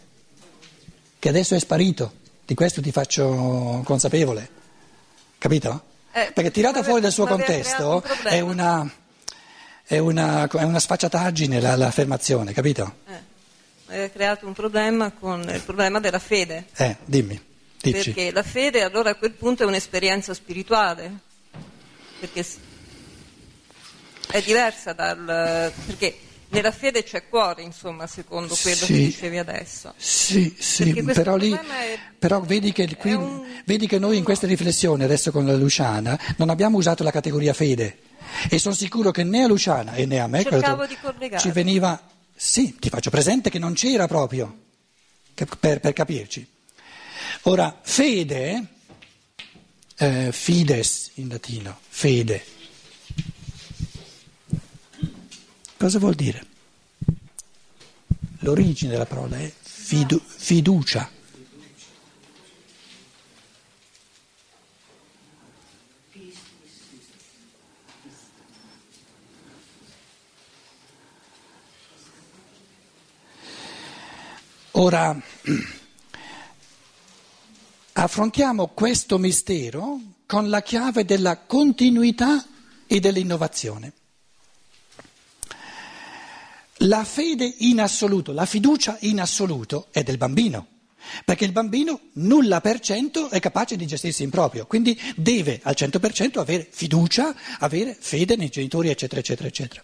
che 1.20 1.28
adesso 1.28 1.54
è 1.54 1.60
sparito. 1.60 2.18
di 2.44 2.54
questo 2.54 2.82
ti 2.82 2.90
faccio 2.90 3.82
consapevole, 3.84 4.48
capito? 5.38 5.84
Eh, 6.12 6.32
Perché 6.34 6.50
tirata 6.50 6.82
fuori 6.82 7.00
dal 7.00 7.12
suo 7.12 7.24
contesto 7.24 8.02
un 8.04 8.16
è 8.24 8.40
una, 8.40 8.90
è, 9.92 9.98
una, 9.98 10.48
è 10.48 10.62
una 10.62 10.78
sfacciataggine 10.78 11.60
la- 11.60 11.76
l'affermazione, 11.76 12.54
capito? 12.54 12.94
Eh, 13.06 13.20
aveva 13.88 14.08
creato 14.08 14.46
un 14.46 14.54
problema 14.54 15.10
con 15.12 15.42
il 15.42 15.60
problema 15.60 16.00
della 16.00 16.18
fede. 16.18 16.68
Eh, 16.76 16.96
dimmi, 17.04 17.38
dici. 17.78 18.10
Perché 18.12 18.32
la 18.32 18.42
fede 18.42 18.82
allora 18.82 19.10
a 19.10 19.14
quel 19.16 19.32
punto 19.32 19.64
è 19.64 19.66
un'esperienza 19.66 20.32
spirituale. 20.32 21.12
Perché 22.18 22.42
è 24.30 24.40
diversa 24.40 24.94
dal. 24.94 25.70
perché 25.84 26.16
nella 26.52 26.70
fede 26.72 27.02
c'è 27.02 27.28
cuore, 27.28 27.62
insomma, 27.62 28.06
secondo 28.06 28.54
quello 28.60 28.76
Sì. 28.76 28.86
che 28.92 28.98
dicevi 28.98 29.38
adesso. 29.38 29.92
Sì, 29.96 30.54
sì, 30.58 30.92
questo 30.92 31.12
però, 31.12 31.36
lì, 31.36 31.50
è- 31.52 31.98
però 32.18 32.40
vedi, 32.40 32.72
che 32.72 32.94
qui- 32.96 33.12
un- 33.14 33.44
vedi 33.64 33.86
che 33.86 33.98
noi 33.98 34.16
in 34.18 34.24
queste 34.24 34.46
riflessioni, 34.46 35.02
adesso 35.02 35.30
con 35.32 35.46
la 35.46 35.54
Luciana, 35.56 36.18
non 36.36 36.50
abbiamo 36.50 36.76
usato 36.78 37.02
la 37.02 37.10
categoria 37.10 37.52
fede. 37.52 37.98
E 38.48 38.58
sono 38.58 38.74
sicuro 38.74 39.10
che 39.10 39.24
né 39.24 39.42
a 39.42 39.46
Luciana 39.46 39.94
e 39.94 40.06
né 40.06 40.20
a 40.20 40.26
me 40.26 40.42
Cercavo 40.42 40.86
collegare. 41.00 41.40
ci 41.42 41.50
veniva. 41.50 42.00
Sì, 42.34 42.76
ti 42.78 42.88
faccio 42.88 43.10
presente 43.10 43.50
che 43.50 43.58
non 43.58 43.72
c'era 43.74 44.06
proprio, 44.06 44.56
per, 45.58 45.80
per 45.80 45.92
capirci. 45.92 46.46
Ora, 47.42 47.78
fede, 47.82 48.64
eh, 49.96 50.30
fides 50.32 51.10
in 51.14 51.28
latino, 51.28 51.78
fede. 51.88 52.44
Cosa 55.82 55.98
vuol 55.98 56.14
dire? 56.14 56.46
L'origine 58.38 58.92
della 58.92 59.04
parola 59.04 59.36
è 59.36 59.52
fidu- 59.60 60.22
fiducia. 60.24 61.10
Ora 74.70 75.20
affrontiamo 77.94 78.68
questo 78.68 79.18
mistero 79.18 80.00
con 80.26 80.48
la 80.48 80.62
chiave 80.62 81.04
della 81.04 81.38
continuità 81.38 82.46
e 82.86 83.00
dell'innovazione. 83.00 83.94
La 86.84 87.04
fede 87.04 87.54
in 87.58 87.80
assoluto, 87.80 88.32
la 88.32 88.44
fiducia 88.44 88.96
in 89.02 89.20
assoluto 89.20 89.86
è 89.92 90.02
del 90.02 90.16
bambino, 90.16 90.66
perché 91.24 91.44
il 91.44 91.52
bambino 91.52 92.00
nulla 92.14 92.60
per 92.60 92.80
cento 92.80 93.30
è 93.30 93.38
capace 93.38 93.76
di 93.76 93.86
gestirsi 93.86 94.24
in 94.24 94.30
proprio, 94.30 94.66
quindi 94.66 94.98
deve 95.14 95.60
al 95.62 95.74
100% 95.78 96.40
avere 96.40 96.66
fiducia, 96.68 97.36
avere 97.60 97.96
fede 97.98 98.34
nei 98.34 98.48
genitori, 98.48 98.88
eccetera, 98.88 99.20
eccetera, 99.20 99.46
eccetera. 99.46 99.82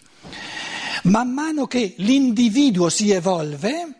Man 1.04 1.32
mano 1.32 1.68
che 1.68 1.94
l'individuo 1.98 2.88
si 2.88 3.12
evolve, 3.12 3.94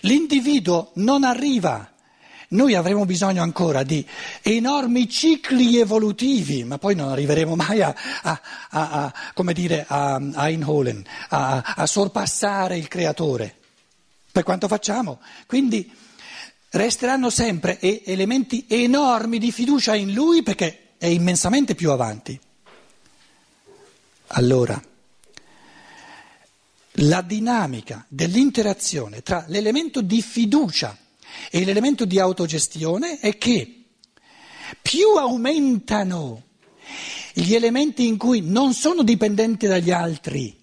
l'individuo 0.00 0.92
non 0.94 1.24
arriva. 1.24 1.92
Noi 2.50 2.74
avremo 2.74 3.04
bisogno 3.04 3.42
ancora 3.42 3.82
di 3.82 4.06
enormi 4.40 5.06
cicli 5.08 5.78
evolutivi, 5.78 6.64
ma 6.64 6.78
poi 6.78 6.94
non 6.94 7.10
arriveremo 7.10 7.54
mai 7.54 7.82
a, 7.82 7.94
a- 8.22 8.40
a- 8.70 8.90
a- 9.04 9.12
dire, 9.52 9.84
a, 9.86 10.14
a 11.76 11.86
sorpassare 11.86 12.78
il 12.78 12.88
creatore. 12.88 13.56
Per 14.32 14.42
quanto 14.44 14.66
facciamo. 14.66 15.20
Quindi 15.46 15.90
resteranno 16.70 17.28
sempre 17.28 17.78
elementi 18.04 18.64
enormi 18.68 19.38
di 19.38 19.52
fiducia 19.52 19.94
in 19.94 20.14
lui 20.14 20.42
perché 20.42 20.94
è 20.96 21.06
immensamente 21.06 21.74
più 21.74 21.90
avanti. 21.90 22.38
Allora, 24.28 24.80
la 26.92 27.20
dinamica 27.22 28.04
dell'interazione 28.08 29.22
tra 29.22 29.44
l'elemento 29.48 30.00
di 30.00 30.22
fiducia 30.22 30.96
e 31.50 31.64
l'elemento 31.64 32.04
di 32.04 32.18
autogestione 32.18 33.20
è 33.20 33.36
che 33.38 33.84
più 34.82 35.16
aumentano 35.16 36.42
gli 37.32 37.54
elementi 37.54 38.06
in 38.06 38.16
cui 38.16 38.40
non 38.40 38.74
sono 38.74 39.02
dipendenti 39.02 39.66
dagli 39.66 39.90
altri, 39.90 40.56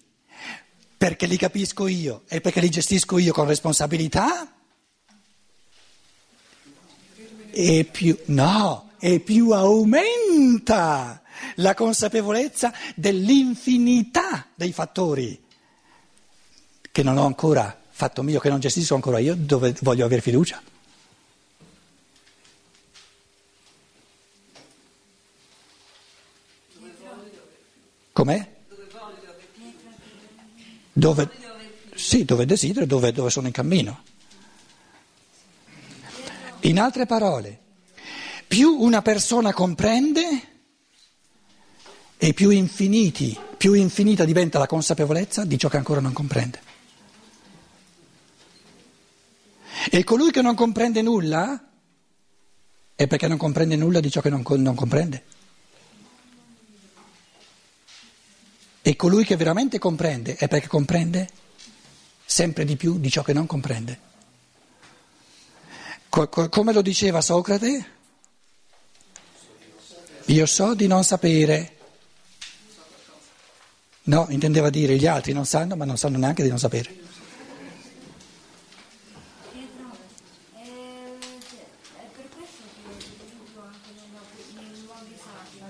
perché 0.96 1.26
li 1.26 1.36
capisco 1.36 1.86
io 1.86 2.22
e 2.28 2.40
perché 2.40 2.60
li 2.60 2.68
gestisco 2.68 3.18
io 3.18 3.32
con 3.32 3.46
responsabilità, 3.46 4.52
e 7.50 7.88
più, 7.90 8.18
no, 8.26 8.90
e 8.98 9.20
più 9.20 9.50
aumenta 9.50 11.22
la 11.56 11.74
consapevolezza 11.74 12.72
dell'infinità 12.94 14.48
dei 14.54 14.72
fattori 14.72 15.42
che 16.92 17.02
non 17.02 17.16
ho 17.16 17.24
ancora 17.24 17.84
fatto 17.96 18.22
mio, 18.22 18.40
che 18.40 18.50
non 18.50 18.60
gestisco 18.60 18.94
ancora 18.94 19.18
io, 19.18 19.34
dove 19.34 19.74
voglio 19.80 20.04
avere 20.04 20.20
fiducia. 20.20 20.62
Com'è? 28.12 28.54
Dove, 30.92 31.30
sì, 31.94 32.26
dove 32.26 32.44
desidero, 32.44 32.84
dove, 32.84 33.12
dove 33.12 33.30
sono 33.30 33.46
in 33.46 33.54
cammino. 33.54 34.02
In 36.60 36.78
altre 36.78 37.06
parole, 37.06 37.58
più 38.46 38.76
una 38.78 39.00
persona 39.00 39.54
comprende 39.54 40.22
e 42.18 42.34
più 42.34 42.50
infiniti, 42.50 43.38
più 43.56 43.72
infinita 43.72 44.26
diventa 44.26 44.58
la 44.58 44.66
consapevolezza 44.66 45.46
di 45.46 45.58
ciò 45.58 45.70
che 45.70 45.78
ancora 45.78 46.00
non 46.00 46.12
comprende. 46.12 46.65
E 49.90 50.04
colui 50.04 50.30
che 50.30 50.42
non 50.42 50.54
comprende 50.54 51.00
nulla 51.02 51.62
è 52.94 53.06
perché 53.06 53.28
non 53.28 53.36
comprende 53.36 53.76
nulla 53.76 54.00
di 54.00 54.10
ciò 54.10 54.20
che 54.20 54.30
non, 54.30 54.42
non 54.46 54.74
comprende. 54.74 55.24
E 58.82 58.96
colui 58.96 59.24
che 59.24 59.36
veramente 59.36 59.78
comprende 59.78 60.36
è 60.36 60.48
perché 60.48 60.66
comprende 60.68 61.28
sempre 62.24 62.64
di 62.64 62.76
più 62.76 62.98
di 62.98 63.10
ciò 63.10 63.22
che 63.22 63.32
non 63.32 63.46
comprende. 63.46 64.00
Co- 66.08 66.28
co- 66.28 66.48
come 66.48 66.72
lo 66.72 66.82
diceva 66.82 67.20
Socrate? 67.20 67.94
Io 70.26 70.46
so 70.46 70.74
di 70.74 70.86
non 70.86 71.04
sapere. 71.04 71.72
No, 74.04 74.26
intendeva 74.30 74.70
dire 74.70 74.96
gli 74.96 75.06
altri 75.06 75.32
non 75.32 75.46
sanno, 75.46 75.74
ma 75.76 75.84
non 75.84 75.98
sanno 75.98 76.16
neanche 76.18 76.42
di 76.44 76.48
non 76.48 76.58
sapere. 76.58 76.90
Pietro, 79.50 79.96
eh, 80.54 81.18
è 81.96 82.06
per 82.14 82.28
questo 82.36 82.62
che 82.72 82.88
ho 82.88 82.94
vissuto 82.96 83.60
anche 83.62 83.90
nella- 83.96 84.22
nei 84.62 84.82
luoghi 84.84 85.16
sacri, 85.18 85.58
no? 85.58 85.66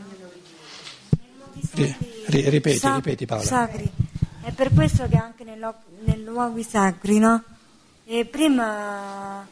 Nei 1.19 1.33
luoghi 1.39 1.66
Ri- 1.77 1.89
sacri- 1.89 2.25
ri- 2.27 2.49
ripeti, 2.51 2.79
sac- 2.79 2.95
ripeti, 2.97 3.27
Paola. 3.27 3.43
Sacri. 3.45 3.91
È 4.43 4.51
per 4.53 4.71
questo 4.73 5.07
che 5.09 5.17
anche 5.17 5.45
nei, 5.45 5.59
nei 6.05 6.23
luoghi 6.25 6.63
sacri, 6.63 7.19
no? 7.19 7.43
E 8.05 8.25
prima 8.25 9.47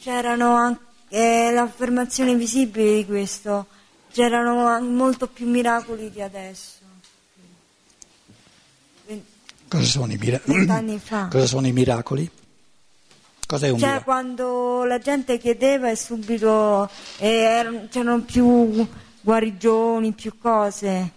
c'erano 0.00 0.54
anche 0.54 0.80
eh, 1.08 1.50
l'affermazione 1.52 2.34
visibile 2.34 2.96
di 2.96 3.06
questo, 3.06 3.66
c'erano 4.12 4.66
an- 4.66 4.94
molto 4.94 5.28
più 5.28 5.48
miracoli 5.48 6.10
di 6.10 6.20
adesso. 6.20 6.72
Cosa 9.68 9.84
sono 9.84 10.12
i 10.12 10.98
fa. 10.98 11.28
Cosa 11.30 11.46
sono 11.46 11.66
i 11.66 11.72
miracoli? 11.72 12.28
Cos'è 13.46 13.68
un 13.68 13.78
Cioè 13.78 13.88
miracolo? 13.88 14.04
quando 14.04 14.84
la 14.84 14.98
gente 14.98 15.38
chiedeva 15.38 15.90
e 15.90 15.96
subito 15.96 16.88
eh, 17.18 17.28
erano- 17.28 17.86
c'erano 17.90 18.20
più 18.22 18.86
guarigioni, 19.20 20.12
più 20.12 20.36
cose 20.38 21.10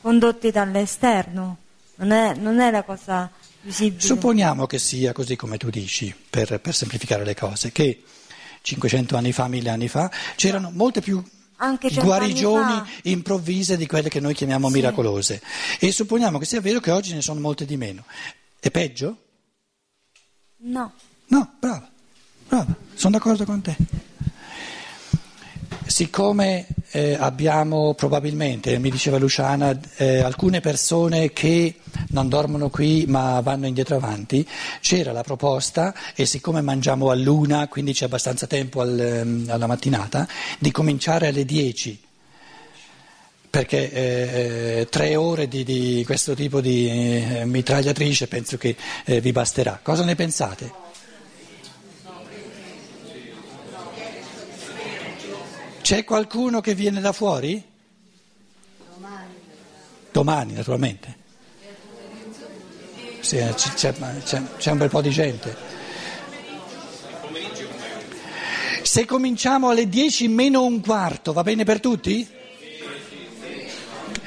condotte 0.00 0.50
dall'esterno, 0.50 1.56
non 1.96 2.10
è, 2.12 2.34
non 2.34 2.60
è 2.60 2.70
la 2.70 2.82
cosa 2.82 3.30
visibile. 3.62 4.00
Supponiamo 4.00 4.66
che 4.66 4.78
sia 4.78 5.12
così 5.12 5.36
come 5.36 5.56
tu 5.58 5.70
dici, 5.70 6.14
per, 6.30 6.60
per 6.60 6.74
semplificare 6.74 7.24
le 7.24 7.34
cose, 7.34 7.72
che 7.72 8.02
500 8.62 9.16
anni 9.16 9.32
fa, 9.32 9.48
1000 9.48 9.70
anni 9.70 9.88
fa, 9.88 10.10
c'erano 10.36 10.70
molte 10.72 11.00
più 11.00 11.22
guarigioni 12.00 12.82
improvvise 13.02 13.76
di 13.76 13.86
quelle 13.86 14.08
che 14.08 14.20
noi 14.20 14.34
chiamiamo 14.34 14.68
Sì. 14.68 14.74
miracolose. 14.74 15.42
E 15.78 15.92
supponiamo 15.92 16.38
che 16.38 16.46
sia 16.46 16.60
vero 16.60 16.80
che 16.80 16.90
oggi 16.90 17.12
ne 17.14 17.20
sono 17.20 17.40
molte 17.40 17.64
di 17.66 17.76
meno. 17.76 18.04
È 18.58 18.70
peggio? 18.70 19.16
No, 20.62 20.92
No, 21.28 21.54
brava, 21.60 21.88
brava, 22.48 22.74
sono 22.94 23.16
d'accordo 23.16 23.44
con 23.44 23.60
te. 23.62 23.76
Siccome 25.90 26.66
eh, 26.92 27.16
abbiamo 27.18 27.94
probabilmente, 27.94 28.78
mi 28.78 28.90
diceva 28.90 29.18
Luciana, 29.18 29.78
eh, 29.96 30.20
alcune 30.20 30.60
persone 30.60 31.32
che 31.32 31.74
non 32.10 32.28
dormono 32.28 32.70
qui 32.70 33.04
ma 33.08 33.40
vanno 33.40 33.66
indietro 33.66 33.96
avanti, 33.96 34.46
c'era 34.80 35.12
la 35.12 35.22
proposta, 35.22 35.92
e 36.14 36.26
siccome 36.26 36.60
mangiamo 36.62 37.10
a 37.10 37.14
luna, 37.14 37.66
quindi 37.68 37.92
c'è 37.92 38.06
abbastanza 38.06 38.46
tempo 38.46 38.80
al, 38.80 38.98
ehm, 38.98 39.46
alla 39.50 39.66
mattinata, 39.66 40.26
di 40.58 40.70
cominciare 40.70 41.26
alle 41.26 41.44
10 41.44 42.00
perché 43.50 43.90
eh, 43.90 44.86
tre 44.88 45.16
ore 45.16 45.48
di, 45.48 45.64
di, 45.64 46.04
questo 46.06 46.34
tipo 46.34 46.60
di 46.60 46.88
eh, 46.88 47.44
mitragliatrice 47.46 48.28
penso 48.28 48.56
che 48.56 48.76
eh, 49.04 49.20
vi 49.20 49.32
basterà. 49.32 49.80
Cosa 49.82 50.04
ne 50.04 50.14
pensate? 50.14 50.79
C'è 55.90 56.04
qualcuno 56.04 56.60
che 56.60 56.76
viene 56.76 57.00
da 57.00 57.10
fuori? 57.10 57.60
Domani. 58.94 59.34
Domani, 60.12 60.52
naturalmente. 60.52 61.16
Sì, 63.18 63.38
eh, 63.38 63.52
c'è, 63.54 63.92
c'è, 64.22 64.42
c'è 64.56 64.70
un 64.70 64.78
bel 64.78 64.88
po' 64.88 65.00
di 65.00 65.10
gente. 65.10 65.56
Se 68.82 69.04
cominciamo 69.04 69.70
alle 69.70 69.88
10 69.88 70.28
meno 70.28 70.62
un 70.62 70.80
quarto, 70.80 71.32
va 71.32 71.42
bene 71.42 71.64
per 71.64 71.80
tutti? 71.80 72.24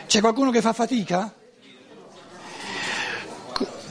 C'è 0.06 0.20
qualcuno 0.20 0.52
che 0.52 0.60
fa 0.60 0.74
fatica? 0.74 1.34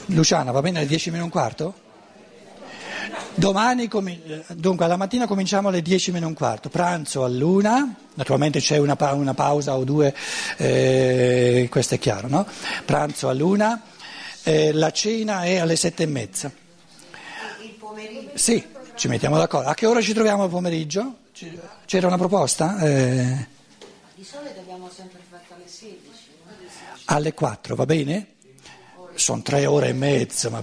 Luciana, 0.09 0.51
va 0.51 0.61
bene 0.61 0.81
alle 0.81 0.89
10 0.89 1.11
meno 1.11 1.25
un 1.25 1.31
quarto? 1.31 1.75
Domani, 3.35 3.89
dunque, 4.55 4.85
alla 4.85 4.97
mattina 4.97 5.27
cominciamo 5.27 5.69
alle 5.69 5.81
10 5.81 6.13
meno 6.13 6.27
un 6.27 6.35
quarto, 6.35 6.69
pranzo 6.69 7.25
all'una, 7.25 7.95
naturalmente 8.15 8.61
c'è 8.61 8.77
una, 8.77 8.95
pa- 8.95 9.15
una 9.15 9.33
pausa 9.33 9.77
o 9.77 9.85
due, 9.85 10.15
eh, 10.59 11.67
questo 11.71 11.95
è 11.95 11.99
chiaro, 11.99 12.29
no? 12.29 12.47
Pranzo 12.85 13.29
all'una, 13.29 13.83
eh, 14.43 14.73
la 14.73 14.91
cena 14.91 15.45
è 15.45 15.57
alle 15.57 15.77
sette 15.77 16.03
e 16.03 16.07
mezza. 16.07 16.53
Il 17.63 17.71
pomeriggio? 17.71 18.31
Sì, 18.35 18.63
ci 18.97 19.09
mettiamo 19.09 19.39
d'accordo. 19.39 19.69
A 19.69 19.75
che 19.75 19.87
ora 19.87 20.03
ci 20.03 20.13
troviamo 20.13 20.43
al 20.45 20.51
pomeriggio? 20.51 21.17
C'era 21.87 22.07
una 22.07 22.19
proposta? 22.19 22.79
Eh... 22.81 23.47
Di 24.15 24.25
solito 24.25 24.61
abbiamo 24.61 24.91
sempre 24.95 25.21
fatto 25.29 25.55
alle 25.55 25.67
16 25.67 26.01
alle 27.07 27.33
4, 27.33 27.75
va 27.75 27.87
bene? 27.87 28.27
Sono 29.15 29.43
tre 29.43 29.67
ore 29.67 29.89
e 29.89 29.93
mezza, 29.93 30.49
ma, 30.49 30.63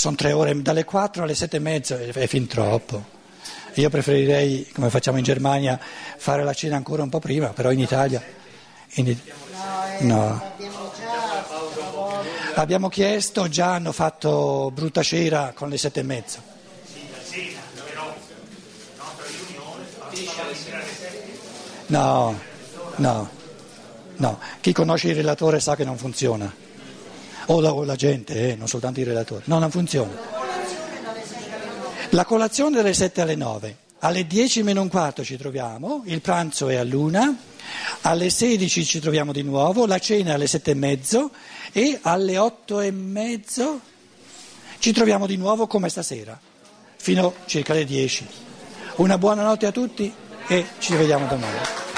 sono 0.00 0.16
tre 0.16 0.32
ore 0.32 0.62
dalle 0.62 0.86
4 0.86 1.24
alle 1.24 1.34
7 1.34 1.56
e 1.56 1.60
mezza, 1.60 1.98
è 2.00 2.26
fin 2.26 2.46
troppo. 2.46 3.18
Io 3.74 3.90
preferirei, 3.90 4.66
come 4.72 4.88
facciamo 4.88 5.18
in 5.18 5.24
Germania, 5.24 5.78
fare 6.16 6.42
la 6.42 6.54
cena 6.54 6.76
ancora 6.76 7.02
un 7.02 7.10
po' 7.10 7.18
prima, 7.18 7.48
però 7.48 7.70
in 7.70 7.80
Italia... 7.80 8.22
In, 8.94 9.14
no. 10.00 10.42
Abbiamo 12.54 12.88
chiesto, 12.88 13.46
già 13.48 13.74
hanno 13.74 13.92
fatto 13.92 14.70
brutta 14.72 15.02
cera 15.02 15.52
con 15.54 15.68
le 15.68 15.76
sette 15.76 16.00
e 16.00 16.02
mezza. 16.02 16.42
No, 21.88 22.40
no. 22.96 23.30
No, 24.16 24.38
chi 24.60 24.72
conosce 24.72 25.08
il 25.08 25.16
relatore 25.16 25.60
sa 25.60 25.76
che 25.76 25.84
non 25.84 25.98
funziona. 25.98 26.69
O 27.52 27.60
la, 27.60 27.72
o 27.72 27.82
la 27.82 27.96
gente, 27.96 28.50
eh, 28.50 28.54
non 28.54 28.68
soltanto 28.68 29.00
il 29.00 29.06
relatore. 29.06 29.42
No, 29.46 29.58
non 29.58 29.72
funziona. 29.72 30.12
La 32.10 32.24
colazione 32.24 32.76
dalle 32.76 32.94
7 32.94 33.20
alle 33.20 33.34
9. 33.34 33.76
Alle 34.00 34.26
10 34.26 34.62
meno 34.62 34.80
un 34.80 34.88
quarto 34.88 35.24
ci 35.24 35.36
troviamo, 35.36 36.02
il 36.06 36.20
pranzo 36.22 36.68
è 36.68 36.76
all'una, 36.76 37.36
alle 38.02 38.30
16 38.30 38.84
ci 38.84 39.00
troviamo 39.00 39.32
di 39.32 39.42
nuovo, 39.42 39.84
la 39.84 39.98
cena 39.98 40.34
alle 40.34 40.46
7 40.46 40.70
e 40.70 40.74
mezzo 40.74 41.30
e 41.72 41.98
alle 42.00 42.38
8 42.38 42.80
e 42.80 42.90
mezzo 42.92 43.80
ci 44.78 44.92
troviamo 44.92 45.26
di 45.26 45.36
nuovo 45.36 45.66
come 45.66 45.90
stasera, 45.90 46.38
fino 46.96 47.26
a 47.26 47.32
circa 47.44 47.74
le 47.74 47.84
10. 47.84 48.26
Una 48.96 49.18
buona 49.18 49.42
notte 49.42 49.66
a 49.66 49.72
tutti 49.72 50.10
e 50.46 50.66
ci 50.78 50.94
vediamo 50.94 51.26
domani. 51.26 51.89